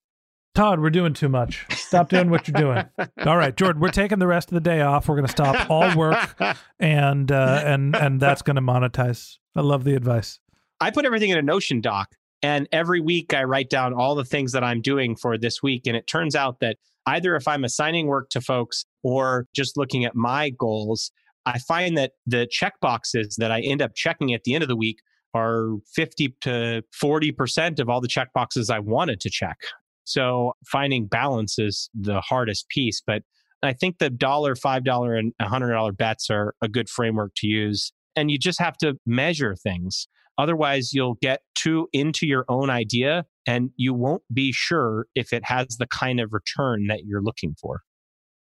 Todd, 0.54 0.78
we're 0.78 0.90
doing 0.90 1.14
too 1.14 1.28
much. 1.28 1.66
Stop 1.70 2.10
doing 2.10 2.30
what 2.30 2.46
you're 2.46 2.60
doing. 2.60 2.84
All 3.26 3.36
right, 3.36 3.56
Jordan, 3.56 3.82
we're 3.82 3.88
taking 3.88 4.20
the 4.20 4.28
rest 4.28 4.50
of 4.50 4.54
the 4.54 4.60
day 4.60 4.82
off. 4.82 5.08
We're 5.08 5.16
going 5.16 5.26
to 5.26 5.32
stop 5.32 5.68
all 5.68 5.96
work, 5.96 6.36
and 6.78 7.32
uh, 7.32 7.62
and 7.64 7.96
and 7.96 8.20
that's 8.20 8.42
going 8.42 8.54
to 8.54 8.62
monetize. 8.62 9.38
I 9.56 9.62
love 9.62 9.82
the 9.82 9.96
advice. 9.96 10.38
I 10.84 10.90
put 10.90 11.06
everything 11.06 11.30
in 11.30 11.38
a 11.38 11.42
Notion 11.42 11.80
doc. 11.80 12.14
And 12.42 12.68
every 12.70 13.00
week 13.00 13.32
I 13.32 13.44
write 13.44 13.70
down 13.70 13.94
all 13.94 14.14
the 14.14 14.24
things 14.24 14.52
that 14.52 14.62
I'm 14.62 14.82
doing 14.82 15.16
for 15.16 15.38
this 15.38 15.62
week. 15.62 15.86
And 15.86 15.96
it 15.96 16.06
turns 16.06 16.36
out 16.36 16.60
that 16.60 16.76
either 17.06 17.36
if 17.36 17.48
I'm 17.48 17.64
assigning 17.64 18.06
work 18.06 18.28
to 18.30 18.42
folks 18.42 18.84
or 19.02 19.46
just 19.54 19.78
looking 19.78 20.04
at 20.04 20.14
my 20.14 20.50
goals, 20.50 21.10
I 21.46 21.58
find 21.58 21.96
that 21.96 22.12
the 22.26 22.46
check 22.50 22.74
boxes 22.82 23.36
that 23.38 23.50
I 23.50 23.60
end 23.60 23.80
up 23.80 23.94
checking 23.94 24.34
at 24.34 24.44
the 24.44 24.52
end 24.52 24.62
of 24.62 24.68
the 24.68 24.76
week 24.76 24.98
are 25.32 25.76
50 25.94 26.36
to 26.42 26.82
40% 27.02 27.80
of 27.80 27.88
all 27.88 28.02
the 28.02 28.08
check 28.08 28.34
boxes 28.34 28.68
I 28.68 28.78
wanted 28.78 29.20
to 29.20 29.30
check. 29.30 29.56
So 30.04 30.52
finding 30.66 31.06
balance 31.06 31.58
is 31.58 31.88
the 31.98 32.20
hardest 32.20 32.68
piece. 32.68 33.00
But 33.00 33.22
I 33.62 33.72
think 33.72 34.00
the 34.00 34.10
dollar, 34.10 34.54
$5, 34.54 35.18
and 35.18 35.32
$100 35.40 35.96
bets 35.96 36.28
are 36.28 36.54
a 36.60 36.68
good 36.68 36.90
framework 36.90 37.32
to 37.36 37.46
use. 37.46 37.90
And 38.16 38.30
you 38.30 38.38
just 38.38 38.60
have 38.60 38.76
to 38.78 38.98
measure 39.06 39.56
things. 39.56 40.08
Otherwise, 40.38 40.92
you'll 40.92 41.18
get 41.20 41.40
too 41.54 41.88
into 41.92 42.26
your 42.26 42.44
own 42.48 42.70
idea 42.70 43.24
and 43.46 43.70
you 43.76 43.94
won't 43.94 44.22
be 44.32 44.52
sure 44.52 45.06
if 45.14 45.32
it 45.32 45.44
has 45.44 45.76
the 45.78 45.86
kind 45.86 46.20
of 46.20 46.32
return 46.32 46.86
that 46.88 47.04
you're 47.04 47.22
looking 47.22 47.54
for. 47.60 47.82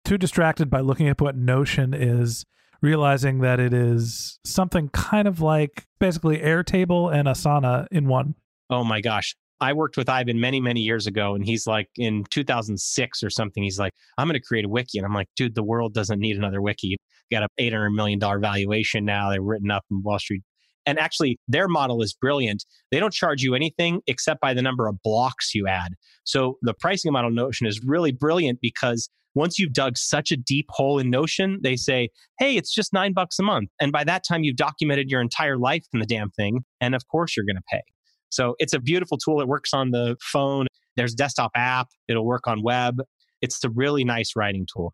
Too 0.05 0.19
distracted 0.19 0.71
by 0.71 0.81
looking 0.81 1.09
at 1.09 1.21
what 1.21 1.37
Notion 1.37 1.95
is, 1.95 2.45
realizing 2.83 3.41
that 3.41 3.61
it 3.61 3.73
is 3.73 4.39
something 4.45 4.89
kind 4.91 5.29
of 5.29 5.41
like 5.41 5.87
basically 5.99 6.39
Airtable 6.39 7.13
and 7.13 7.29
Asana 7.29 7.87
in 7.91 8.09
one. 8.09 8.35
Oh 8.71 8.85
my 8.85 9.01
gosh. 9.01 9.35
I 9.61 9.73
worked 9.73 9.97
with 9.97 10.09
Ivan 10.09 10.41
many, 10.41 10.61
many 10.61 10.81
years 10.81 11.09
ago, 11.09 11.35
and 11.35 11.45
he's 11.45 11.67
like 11.67 11.89
in 11.97 12.25
2006 12.31 13.23
or 13.25 13.31
something. 13.31 13.63
He's 13.63 13.79
like, 13.79 13.93
I'm 14.17 14.29
going 14.29 14.41
to 14.41 14.47
create 14.47 14.65
a 14.65 14.69
wiki. 14.69 14.99
And 14.99 15.07
I'm 15.07 15.15
like, 15.15 15.27
dude, 15.37 15.57
the 15.57 15.65
world 15.65 15.95
doesn't 15.95 16.21
need 16.21 16.37
another 16.37 16.63
wiki. 16.63 16.97
Got 17.31 17.43
a 17.43 17.49
$800 17.61 17.93
million 17.93 18.21
valuation 18.21 19.05
now. 19.05 19.31
They're 19.31 19.43
written 19.43 19.71
up 19.71 19.85
in 19.91 20.03
Wall 20.03 20.21
Street 20.21 20.45
and 20.87 20.99
actually, 20.99 21.39
their 21.49 21.69
model 21.69 22.03
is 22.03 22.15
brilliant. 22.15 22.65
They 22.91 23.01
don't 23.01 23.13
charge 23.13 23.43
you 23.43 23.55
anything 23.55 24.01
except 24.07 24.41
by 24.41 24.55
the 24.55 24.63
number 24.63 24.89
of 24.89 24.97
blocks 25.03 25.55
you 25.55 25.67
add. 25.67 25.93
So 26.25 26.59
the 26.63 26.75
pricing 26.75 27.13
model 27.13 27.31
Notion 27.31 27.67
is 27.67 27.81
really 27.85 28.13
brilliant 28.13 28.61
because 28.63 29.09
once 29.35 29.59
you've 29.59 29.73
dug 29.73 29.97
such 29.97 30.33
a 30.33 30.37
deep 30.37 30.67
hole 30.71 30.99
in 30.99 31.11
Notion, 31.11 31.59
they 31.63 31.77
say, 31.77 32.09
hey, 32.39 32.57
it's 32.57 32.75
just 32.75 32.93
nine 32.93 33.13
bucks 33.13 33.39
a 33.39 33.43
month. 33.43 33.71
And 33.81 33.93
by 33.93 34.05
that 34.05 34.25
time, 34.27 34.43
you've 34.43 34.57
documented 34.57 35.11
your 35.11 35.21
entire 35.21 35.59
life 35.59 35.85
in 35.93 36.01
the 36.01 36.07
damn 36.07 36.31
thing. 36.31 36.61
And 36.81 36.95
of 36.95 37.07
course, 37.09 37.37
you're 37.37 37.47
going 37.47 37.57
to 37.57 37.63
pay. 37.71 37.83
So 38.31 38.55
it's 38.59 38.75
a 38.75 38.81
beautiful 38.81 39.17
tool. 39.17 39.41
It 39.41 39.49
works 39.49 39.73
on 39.73 39.91
the 39.91 40.17
phone. 40.21 40.67
There's 40.97 41.15
desktop 41.15 41.53
app. 41.55 41.89
It'll 42.09 42.27
work 42.27 42.47
on 42.47 42.63
web. 42.63 42.97
It's 43.41 43.63
a 43.65 43.71
really 43.71 44.05
nice 44.05 44.33
writing 44.35 44.67
tool. 44.75 44.93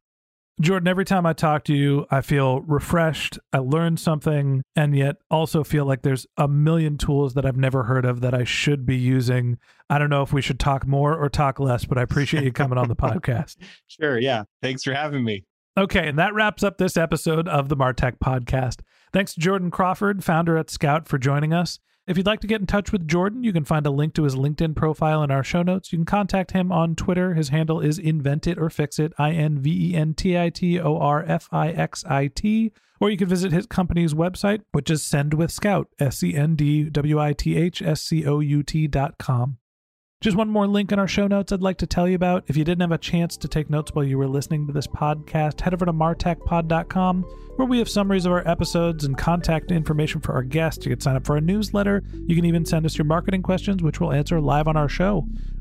Jordan, 0.60 0.86
every 0.86 1.04
time 1.04 1.26
I 1.26 1.32
talk 1.32 1.64
to 1.64 1.74
you, 1.74 2.06
I 2.12 2.20
feel 2.20 2.60
refreshed. 2.60 3.40
I 3.52 3.58
learned 3.58 3.98
something, 3.98 4.62
and 4.76 4.96
yet 4.96 5.16
also 5.28 5.64
feel 5.64 5.84
like 5.84 6.02
there's 6.02 6.26
a 6.36 6.46
million 6.46 6.96
tools 6.96 7.34
that 7.34 7.44
I've 7.44 7.56
never 7.56 7.84
heard 7.84 8.04
of 8.04 8.20
that 8.20 8.34
I 8.34 8.44
should 8.44 8.86
be 8.86 8.96
using. 8.96 9.58
I 9.90 9.98
don't 9.98 10.10
know 10.10 10.22
if 10.22 10.32
we 10.32 10.40
should 10.40 10.60
talk 10.60 10.86
more 10.86 11.12
or 11.16 11.28
talk 11.28 11.58
less, 11.58 11.84
but 11.84 11.98
I 11.98 12.02
appreciate 12.02 12.44
you 12.44 12.52
coming 12.52 12.78
on 12.78 12.88
the 12.88 12.96
podcast. 12.96 13.56
Sure. 13.88 14.16
Yeah. 14.18 14.44
Thanks 14.62 14.84
for 14.84 14.94
having 14.94 15.24
me. 15.24 15.44
Okay. 15.76 16.06
And 16.06 16.18
that 16.20 16.34
wraps 16.34 16.62
up 16.62 16.78
this 16.78 16.96
episode 16.96 17.48
of 17.48 17.68
the 17.68 17.76
Martech 17.76 18.18
podcast. 18.24 18.80
Thanks 19.12 19.34
to 19.34 19.40
Jordan 19.40 19.72
Crawford, 19.72 20.22
founder 20.22 20.56
at 20.56 20.70
Scout, 20.70 21.08
for 21.08 21.18
joining 21.18 21.52
us. 21.52 21.80
If 22.06 22.18
you'd 22.18 22.26
like 22.26 22.40
to 22.40 22.46
get 22.46 22.60
in 22.60 22.66
touch 22.66 22.92
with 22.92 23.08
Jordan, 23.08 23.44
you 23.44 23.52
can 23.52 23.64
find 23.64 23.86
a 23.86 23.90
link 23.90 24.12
to 24.14 24.24
his 24.24 24.36
LinkedIn 24.36 24.76
profile 24.76 25.22
in 25.22 25.30
our 25.30 25.42
show 25.42 25.62
notes. 25.62 25.90
You 25.90 25.96
can 25.96 26.04
contact 26.04 26.50
him 26.50 26.70
on 26.70 26.94
Twitter. 26.94 27.32
His 27.32 27.48
handle 27.48 27.80
is 27.80 27.98
Invent 27.98 28.46
It 28.46 28.58
or 28.58 28.68
Fix 28.68 28.98
It, 28.98 29.14
I 29.18 29.32
N 29.32 29.58
V 29.58 29.92
E 29.92 29.94
N 29.94 30.12
T 30.12 30.38
I 30.38 30.50
T 30.50 30.78
O 30.78 30.98
R 30.98 31.24
F 31.26 31.48
I 31.50 31.70
X 31.70 32.04
I 32.04 32.26
T. 32.26 32.72
Or 33.00 33.08
you 33.08 33.16
can 33.16 33.28
visit 33.28 33.52
his 33.52 33.64
company's 33.64 34.12
website, 34.12 34.60
which 34.72 34.90
is 34.90 35.02
Send 35.02 35.32
with 35.32 35.50
Scout, 35.50 35.88
S 35.98 36.22
E 36.22 36.34
N 36.34 36.56
D 36.56 36.84
W 36.84 37.18
I 37.18 37.32
T 37.32 37.56
H 37.56 37.80
S 37.80 38.02
C 38.02 38.26
O 38.26 38.40
U 38.40 38.62
T 38.62 38.86
dot 38.86 39.16
com. 39.16 39.56
Just 40.24 40.38
one 40.38 40.48
more 40.48 40.66
link 40.66 40.90
in 40.90 40.98
our 40.98 41.06
show 41.06 41.26
notes 41.26 41.52
I'd 41.52 41.60
like 41.60 41.76
to 41.76 41.86
tell 41.86 42.08
you 42.08 42.14
about. 42.14 42.44
If 42.46 42.56
you 42.56 42.64
didn't 42.64 42.80
have 42.80 42.92
a 42.92 42.96
chance 42.96 43.36
to 43.36 43.46
take 43.46 43.68
notes 43.68 43.94
while 43.94 44.06
you 44.06 44.16
were 44.16 44.26
listening 44.26 44.66
to 44.66 44.72
this 44.72 44.86
podcast, 44.86 45.60
head 45.60 45.74
over 45.74 45.84
to 45.84 45.92
martechpod.com 45.92 47.24
where 47.56 47.68
we 47.68 47.76
have 47.78 47.90
summaries 47.90 48.24
of 48.24 48.32
our 48.32 48.48
episodes 48.48 49.04
and 49.04 49.18
contact 49.18 49.70
information 49.70 50.22
for 50.22 50.32
our 50.32 50.42
guests. 50.42 50.86
You 50.86 50.92
can 50.92 51.00
sign 51.00 51.16
up 51.16 51.26
for 51.26 51.36
a 51.36 51.42
newsletter. 51.42 52.02
You 52.26 52.34
can 52.34 52.46
even 52.46 52.64
send 52.64 52.86
us 52.86 52.96
your 52.96 53.04
marketing 53.04 53.42
questions, 53.42 53.82
which 53.82 54.00
we'll 54.00 54.12
answer 54.12 54.40
live 54.40 54.66
on 54.66 54.78
our 54.78 54.88
show. 54.88 55.26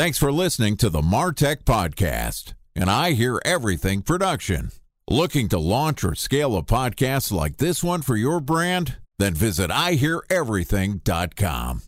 Thanks 0.00 0.16
for 0.16 0.32
listening 0.32 0.78
to 0.78 0.88
the 0.88 1.02
Martech 1.02 1.64
Podcast, 1.64 2.54
and 2.74 2.88
I 2.88 3.12
Hear 3.12 3.38
Everything 3.44 4.00
production. 4.00 4.70
Looking 5.12 5.48
to 5.48 5.58
launch 5.58 6.04
or 6.04 6.14
scale 6.14 6.56
a 6.56 6.62
podcast 6.62 7.32
like 7.32 7.56
this 7.56 7.82
one 7.82 8.02
for 8.02 8.16
your 8.16 8.38
brand? 8.38 8.98
Then 9.18 9.34
visit 9.34 9.68
iheareverything.com. 9.68 11.82